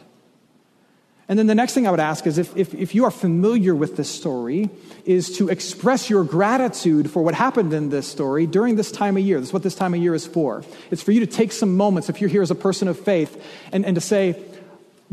And 1.27 1.39
then 1.39 1.47
the 1.47 1.55
next 1.55 1.73
thing 1.73 1.87
I 1.87 1.91
would 1.91 1.99
ask 1.99 2.27
is 2.27 2.37
if, 2.37 2.55
if, 2.55 2.73
if, 2.75 2.93
you 2.93 3.05
are 3.05 3.11
familiar 3.11 3.73
with 3.73 3.97
this 3.97 4.09
story, 4.09 4.69
is 5.05 5.37
to 5.37 5.49
express 5.49 6.07
your 6.07 6.23
gratitude 6.23 7.09
for 7.09 7.23
what 7.23 7.33
happened 7.33 7.73
in 7.73 7.89
this 7.89 8.07
story 8.07 8.45
during 8.45 8.75
this 8.75 8.91
time 8.91 9.17
of 9.17 9.23
year. 9.23 9.39
That's 9.39 9.51
what 9.51 9.63
this 9.63 9.73
time 9.73 9.95
of 9.95 10.01
year 10.01 10.13
is 10.13 10.27
for. 10.27 10.63
It's 10.91 11.01
for 11.01 11.11
you 11.11 11.19
to 11.21 11.27
take 11.27 11.51
some 11.51 11.75
moments, 11.75 12.09
if 12.09 12.21
you're 12.21 12.29
here 12.29 12.43
as 12.43 12.51
a 12.51 12.55
person 12.55 12.87
of 12.87 12.99
faith, 12.99 13.43
and, 13.71 13.85
and 13.85 13.95
to 13.95 14.01
say, 14.01 14.39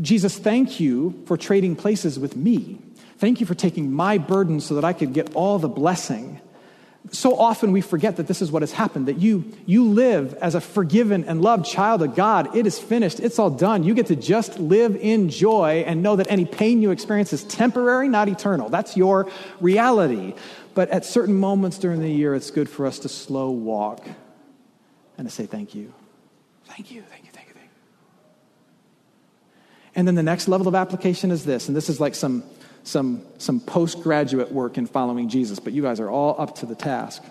Jesus, 0.01 0.37
thank 0.37 0.79
you 0.79 1.23
for 1.25 1.35
trading 1.35 1.75
places 1.75 2.19
with 2.19 2.35
me. 2.35 2.79
Thank 3.17 3.39
you 3.39 3.47
for 3.47 3.55
taking 3.55 3.91
my 3.91 4.19
burden 4.19 4.59
so 4.59 4.75
that 4.75 4.83
I 4.83 4.93
could 4.93 5.13
get 5.13 5.33
all 5.33 5.57
the 5.57 5.69
blessing 5.69 6.41
so 7.11 7.37
often 7.37 7.71
we 7.71 7.81
forget 7.81 8.15
that 8.17 8.27
this 8.27 8.41
is 8.41 8.51
what 8.51 8.61
has 8.61 8.71
happened 8.71 9.07
that 9.07 9.19
you 9.19 9.43
you 9.65 9.85
live 9.85 10.33
as 10.35 10.55
a 10.55 10.61
forgiven 10.61 11.25
and 11.25 11.41
loved 11.41 11.65
child 11.65 12.01
of 12.01 12.15
god. 12.15 12.55
It 12.55 12.65
is 12.65 12.79
finished. 12.79 13.19
It's 13.19 13.39
all 13.39 13.49
done. 13.49 13.83
You 13.83 13.93
get 13.93 14.07
to 14.07 14.15
just 14.15 14.57
live 14.57 14.95
in 14.95 15.29
joy 15.29 15.83
and 15.85 16.01
know 16.01 16.15
that 16.15 16.27
any 16.29 16.45
pain 16.45 16.81
you 16.81 16.91
experience 16.91 17.33
is 17.33 17.43
temporary 17.43 18.07
not 18.07 18.29
eternal. 18.29 18.69
That's 18.69 18.95
your 18.95 19.29
reality. 19.59 20.33
But 20.75 20.89
at 20.89 21.05
certain 21.05 21.35
moments 21.35 21.77
during 21.77 21.99
the 21.99 22.09
year 22.09 22.35
it's 22.35 22.51
good 22.51 22.69
for 22.69 22.85
us 22.85 22.99
to 22.99 23.09
slow 23.09 23.51
walk 23.51 24.05
and 25.17 25.27
to 25.27 25.33
say 25.33 25.45
thank 25.45 25.75
you. 25.75 25.93
Thank 26.65 26.89
you 26.89 27.01
thank 27.01 27.25
you 27.25 27.31
thank 27.31 27.47
you 27.47 27.53
thank 27.53 27.69
you. 27.69 27.79
And 29.95 30.07
then 30.07 30.15
the 30.15 30.23
next 30.23 30.47
level 30.47 30.69
of 30.69 30.73
application 30.73 31.31
is 31.31 31.43
this 31.43 31.67
and 31.67 31.75
this 31.75 31.89
is 31.89 31.99
like 31.99 32.15
some 32.15 32.43
some, 32.83 33.25
some 33.37 33.59
postgraduate 33.59 34.51
work 34.51 34.77
in 34.77 34.85
following 34.85 35.29
Jesus, 35.29 35.59
but 35.59 35.73
you 35.73 35.81
guys 35.81 35.99
are 35.99 36.09
all 36.09 36.39
up 36.39 36.55
to 36.55 36.65
the 36.65 36.75
task. 36.75 37.23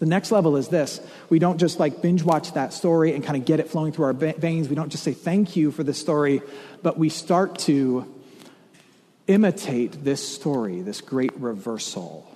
The 0.00 0.06
next 0.06 0.32
level 0.32 0.56
is 0.56 0.66
this. 0.66 1.00
We 1.28 1.38
don't 1.38 1.58
just 1.58 1.78
like 1.78 2.02
binge 2.02 2.24
watch 2.24 2.54
that 2.54 2.72
story 2.72 3.14
and 3.14 3.24
kind 3.24 3.36
of 3.36 3.44
get 3.44 3.60
it 3.60 3.70
flowing 3.70 3.92
through 3.92 4.06
our 4.06 4.12
veins. 4.12 4.68
We 4.68 4.74
don't 4.74 4.90
just 4.90 5.04
say 5.04 5.12
thank 5.12 5.54
you 5.54 5.70
for 5.70 5.84
this 5.84 5.96
story, 5.98 6.42
but 6.82 6.98
we 6.98 7.08
start 7.08 7.58
to 7.60 8.12
imitate 9.28 10.02
this 10.02 10.26
story, 10.26 10.82
this 10.82 11.00
great 11.00 11.32
reversal. 11.34 12.28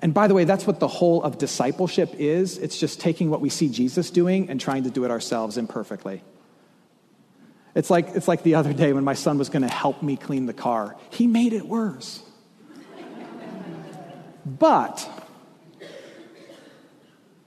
And 0.00 0.14
by 0.14 0.28
the 0.28 0.34
way, 0.34 0.44
that's 0.44 0.68
what 0.68 0.78
the 0.78 0.86
whole 0.86 1.22
of 1.24 1.38
discipleship 1.38 2.14
is. 2.16 2.58
It's 2.58 2.78
just 2.78 3.00
taking 3.00 3.28
what 3.30 3.40
we 3.40 3.48
see 3.48 3.68
Jesus 3.68 4.10
doing 4.10 4.48
and 4.48 4.60
trying 4.60 4.84
to 4.84 4.90
do 4.90 5.04
it 5.04 5.10
ourselves 5.10 5.58
imperfectly. 5.58 6.22
It's 7.78 7.90
like, 7.90 8.08
it's 8.16 8.26
like 8.26 8.42
the 8.42 8.56
other 8.56 8.72
day 8.72 8.92
when 8.92 9.04
my 9.04 9.14
son 9.14 9.38
was 9.38 9.50
going 9.50 9.62
to 9.62 9.72
help 9.72 10.02
me 10.02 10.16
clean 10.16 10.46
the 10.46 10.52
car. 10.52 10.96
He 11.10 11.28
made 11.28 11.52
it 11.52 11.64
worse. 11.64 12.20
but 14.44 15.08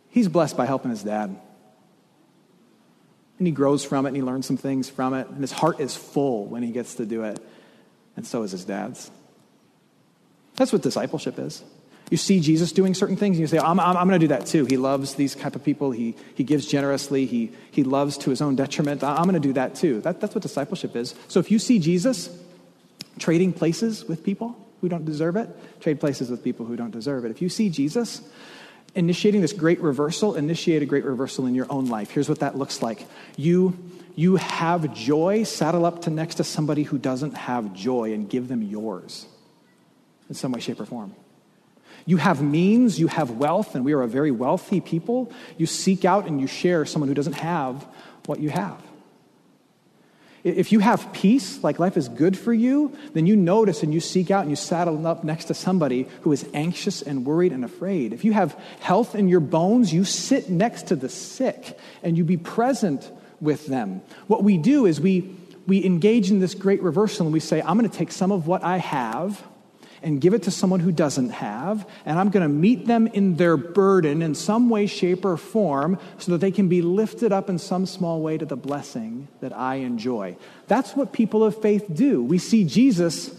he's 0.08 0.30
blessed 0.30 0.56
by 0.56 0.65
helping 0.65 0.89
his 0.89 1.04
dad. 1.04 1.38
And 3.39 3.46
he 3.46 3.52
grows 3.52 3.84
from 3.84 4.06
it 4.06 4.10
and 4.10 4.15
he 4.15 4.24
learns 4.24 4.46
some 4.46 4.56
things 4.56 4.89
from 4.89 5.13
it. 5.13 5.28
And 5.28 5.41
his 5.41 5.52
heart 5.52 5.82
is 5.82 5.98
full 5.98 6.46
when 6.46 6.63
he 6.63 6.72
gets 6.72 6.96
to 6.96 7.06
do 7.06 7.26
it. 7.26 7.38
And 8.15 8.26
so 8.26 8.44
is 8.44 8.52
his 8.52 8.63
dad's. 8.63 9.12
That's 10.56 10.72
what 10.72 10.82
discipleship 10.82 11.39
is. 11.39 11.62
You 12.12 12.17
see 12.17 12.41
Jesus 12.41 12.74
doing 12.74 12.93
certain 12.93 13.15
things, 13.15 13.38
and 13.38 13.41
you 13.41 13.47
say, 13.47 13.58
I'm, 13.58 13.80
I'm, 13.80 13.95
I'm 13.95 14.08
going 14.08 14.19
to 14.19 14.24
do 14.24 14.28
that 14.28 14.45
too. 14.45 14.65
He 14.65 14.76
loves 14.76 15.15
these 15.15 15.34
type 15.34 15.56
of 15.56 15.63
people. 15.63 15.91
He, 15.91 16.13
he 16.36 16.43
gives 16.43 16.65
generously. 16.65 17.26
He, 17.26 17.54
he 17.71 17.86
loves 17.86 18.17
to 18.19 18.30
his 18.30 18.41
own 18.41 18.58
detriment. 18.58 19.02
I'm 19.02 19.24
going 19.24 19.34
to 19.34 19.39
do 19.39 19.54
that 19.54 19.76
too. 19.76 20.02
That, 20.02 20.19
that's 20.19 20.36
what 20.36 20.41
discipleship 20.41 20.97
is. 20.97 21.15
So 21.30 21.39
if 21.39 21.50
you 21.50 21.58
see 21.58 21.80
Jesus 21.80 22.30
trading 23.17 23.54
places 23.54 24.04
with 24.04 24.26
people 24.26 24.58
who 24.82 24.89
don't 24.89 25.06
deserve 25.06 25.38
it, 25.38 25.50
trade 25.80 26.02
places 26.02 26.30
with 26.30 26.43
people 26.43 26.65
who 26.65 26.76
don't 26.76 26.91
deserve 26.91 27.24
it. 27.24 27.32
If 27.32 27.41
you 27.41 27.47
see 27.47 27.69
Jesus 27.69 28.21
initiating 28.93 29.39
this 29.39 29.54
great 29.54 29.80
reversal, 29.80 30.36
initiate 30.36 30.84
a 30.84 30.86
great 30.86 31.06
reversal 31.06 31.45
in 31.45 31.56
your 31.56 31.67
own 31.69 31.86
life. 31.86 32.12
Here's 32.12 32.28
what 32.28 32.39
that 32.39 32.58
looks 32.58 32.82
like. 32.82 33.08
You, 33.38 33.78
you 34.15 34.36
have 34.36 34.93
joy, 34.93 35.43
saddle 35.43 35.86
up 35.86 36.02
to 36.02 36.10
next 36.10 36.36
to 36.36 36.43
somebody 36.43 36.84
who 36.84 36.97
doesn't 36.97 37.36
have 37.36 37.74
joy 37.74 38.13
and 38.13 38.30
give 38.30 38.50
them 38.50 38.62
yours 38.62 39.28
in 40.28 40.36
some 40.36 40.52
way, 40.52 40.60
shape, 40.60 40.82
or 40.82 40.86
form. 40.86 41.15
You 42.06 42.18
have 42.18 42.42
means, 42.42 43.00
you 43.00 43.08
have 43.08 43.32
wealth, 43.32 43.76
and 43.76 43.86
we 43.86 43.94
are 43.94 44.02
a 44.02 44.08
very 44.08 44.32
wealthy 44.32 44.82
people. 44.82 45.32
You 45.58 45.66
seek 45.66 46.06
out 46.06 46.28
and 46.28 46.42
you 46.42 46.48
share 46.48 46.86
someone 46.86 47.08
who 47.08 47.14
doesn't 47.14 47.34
have 47.34 47.86
what 48.26 48.40
you 48.40 48.50
have. 48.50 48.82
If 50.44 50.72
you 50.72 50.80
have 50.80 51.14
peace, 51.14 51.64
like 51.64 51.78
life 51.78 51.98
is 51.98 52.10
good 52.10 52.36
for 52.36 52.52
you, 52.52 52.98
then 53.14 53.28
you 53.28 53.36
notice 53.36 53.84
and 53.84 53.94
you 53.94 54.00
seek 54.00 54.32
out 54.32 54.42
and 54.42 54.50
you 54.50 54.56
saddle 54.56 55.06
up 55.06 55.24
next 55.24 55.46
to 55.46 55.54
somebody 55.54 56.08
who 56.22 56.32
is 56.32 56.48
anxious 56.54 57.04
and 57.04 57.26
worried 57.26 57.52
and 57.52 57.64
afraid. 57.64 58.12
If 58.12 58.26
you 58.26 58.34
have 58.34 58.60
health 58.80 59.14
in 59.14 59.28
your 59.28 59.40
bones, 59.40 59.94
you 59.94 60.04
sit 60.04 60.50
next 60.50 60.88
to 60.88 60.96
the 60.96 61.10
sick 61.10 61.78
and 62.02 62.18
you 62.18 62.24
be 62.24 62.38
present 62.38 63.12
with 63.40 63.68
them. 63.68 64.02
What 64.26 64.44
we 64.44 64.58
do 64.58 64.88
is 64.88 65.00
we, 65.00 65.36
we 65.68 65.86
engage 65.86 66.32
in 66.32 66.40
this 66.40 66.56
great 66.56 66.82
reversal 66.82 67.28
and 67.28 67.34
we 67.34 67.40
say, 67.40 67.62
I'm 67.62 67.78
going 67.78 67.90
to 67.90 67.96
take 67.96 68.12
some 68.12 68.32
of 68.32 68.48
what 68.48 68.64
I 68.64 68.78
have 68.78 69.44
and 70.04 70.20
give 70.20 70.34
it 70.34 70.44
to 70.44 70.52
someone 70.52 70.80
who 70.80 70.92
doesn't 70.92 71.30
have, 71.30 71.88
and 72.06 72.18
I'm 72.18 72.30
going 72.30 72.44
to 72.44 72.50
meet 72.50 72.88
them 72.88 73.08
in 73.08 73.36
their 73.36 73.56
burden 73.56 74.22
in 74.22 74.34
some 74.34 74.70
way, 74.70 74.88
shape, 74.88 75.24
or 75.26 75.38
form 75.38 76.00
so 76.18 76.32
that 76.32 76.40
they 76.40 76.52
can 76.52 76.68
be 76.68 76.82
lifted 76.82 77.32
up 77.32 77.50
in 77.50 77.60
some 77.60 77.86
small 77.86 78.22
way 78.22 78.38
to 78.38 78.46
the 78.46 78.56
blessing 78.56 79.28
that 79.42 79.56
I 79.56 79.76
enjoy. 79.76 80.38
That's 80.68 80.96
what 80.96 81.14
people 81.14 81.44
of 81.44 81.62
faith 81.62 81.86
do. 81.94 82.24
We 82.24 82.40
see 82.40 82.64
Jesus 82.64 83.36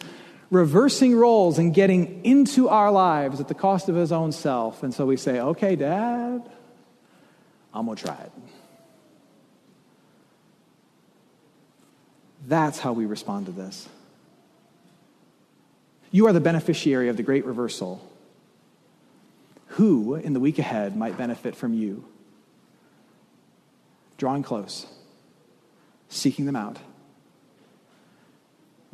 reversing 0.51 1.17
roles 1.17 1.59
and 1.59 1.75
getting 1.75 2.25
into 2.25 2.69
our 2.69 2.93
lives 2.93 3.41
at 3.41 3.49
the 3.49 3.55
cost 3.55 3.89
of 3.89 3.97
his 3.97 4.13
own 4.13 4.31
self. 4.33 4.83
And 4.83 4.93
so 4.93 5.07
we 5.07 5.17
say, 5.17 5.41
okay, 5.41 5.77
Dad, 5.77 6.49
I'm 7.73 7.87
going 7.87 7.97
to 7.97 8.05
try 8.05 8.15
it. 8.15 8.33
That's 12.47 12.79
how 12.79 12.93
we 12.93 13.07
respond 13.07 13.47
to 13.47 13.53
this. 13.53 13.89
You 16.13 16.27
are 16.27 16.33
the 16.33 16.41
beneficiary 16.41 17.09
of 17.09 17.17
the 17.17 17.23
great 17.23 17.45
reversal. 17.45 18.07
Who 19.69 20.15
in 20.15 20.35
the 20.35 20.41
week 20.41 20.59
ahead 20.59 20.95
might 20.95 21.17
benefit 21.17 21.57
from 21.57 21.73
you? 21.73 22.05
Drawing 24.19 24.43
close, 24.43 24.87
seeking 26.11 26.45
them 26.45 26.55
out, 26.55 26.79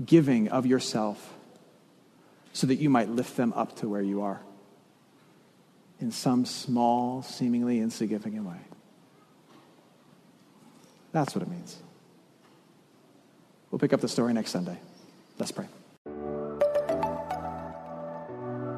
giving 0.03 0.49
of 0.49 0.65
yourself 0.65 1.35
so 2.53 2.69
that 2.69 2.77
you 2.77 2.89
might 2.89 3.09
lift 3.11 3.37
them 3.37 3.53
up 3.55 3.77
to 3.77 3.89
where 3.89 4.01
you 4.01 4.23
are 4.23 4.41
in 6.01 6.13
some 6.13 6.45
small, 6.45 7.23
seemingly 7.23 7.81
insignificant 7.81 8.45
way. 8.45 8.61
That's 11.11 11.35
what 11.35 11.43
it 11.43 11.49
means. 11.49 11.77
We'll 13.71 13.81
pick 13.81 13.93
up 13.93 14.01
the 14.01 14.09
story 14.09 14.33
next 14.33 14.53
Sunday. 14.53 14.79
Let's 15.39 15.53
pray. 15.53 15.67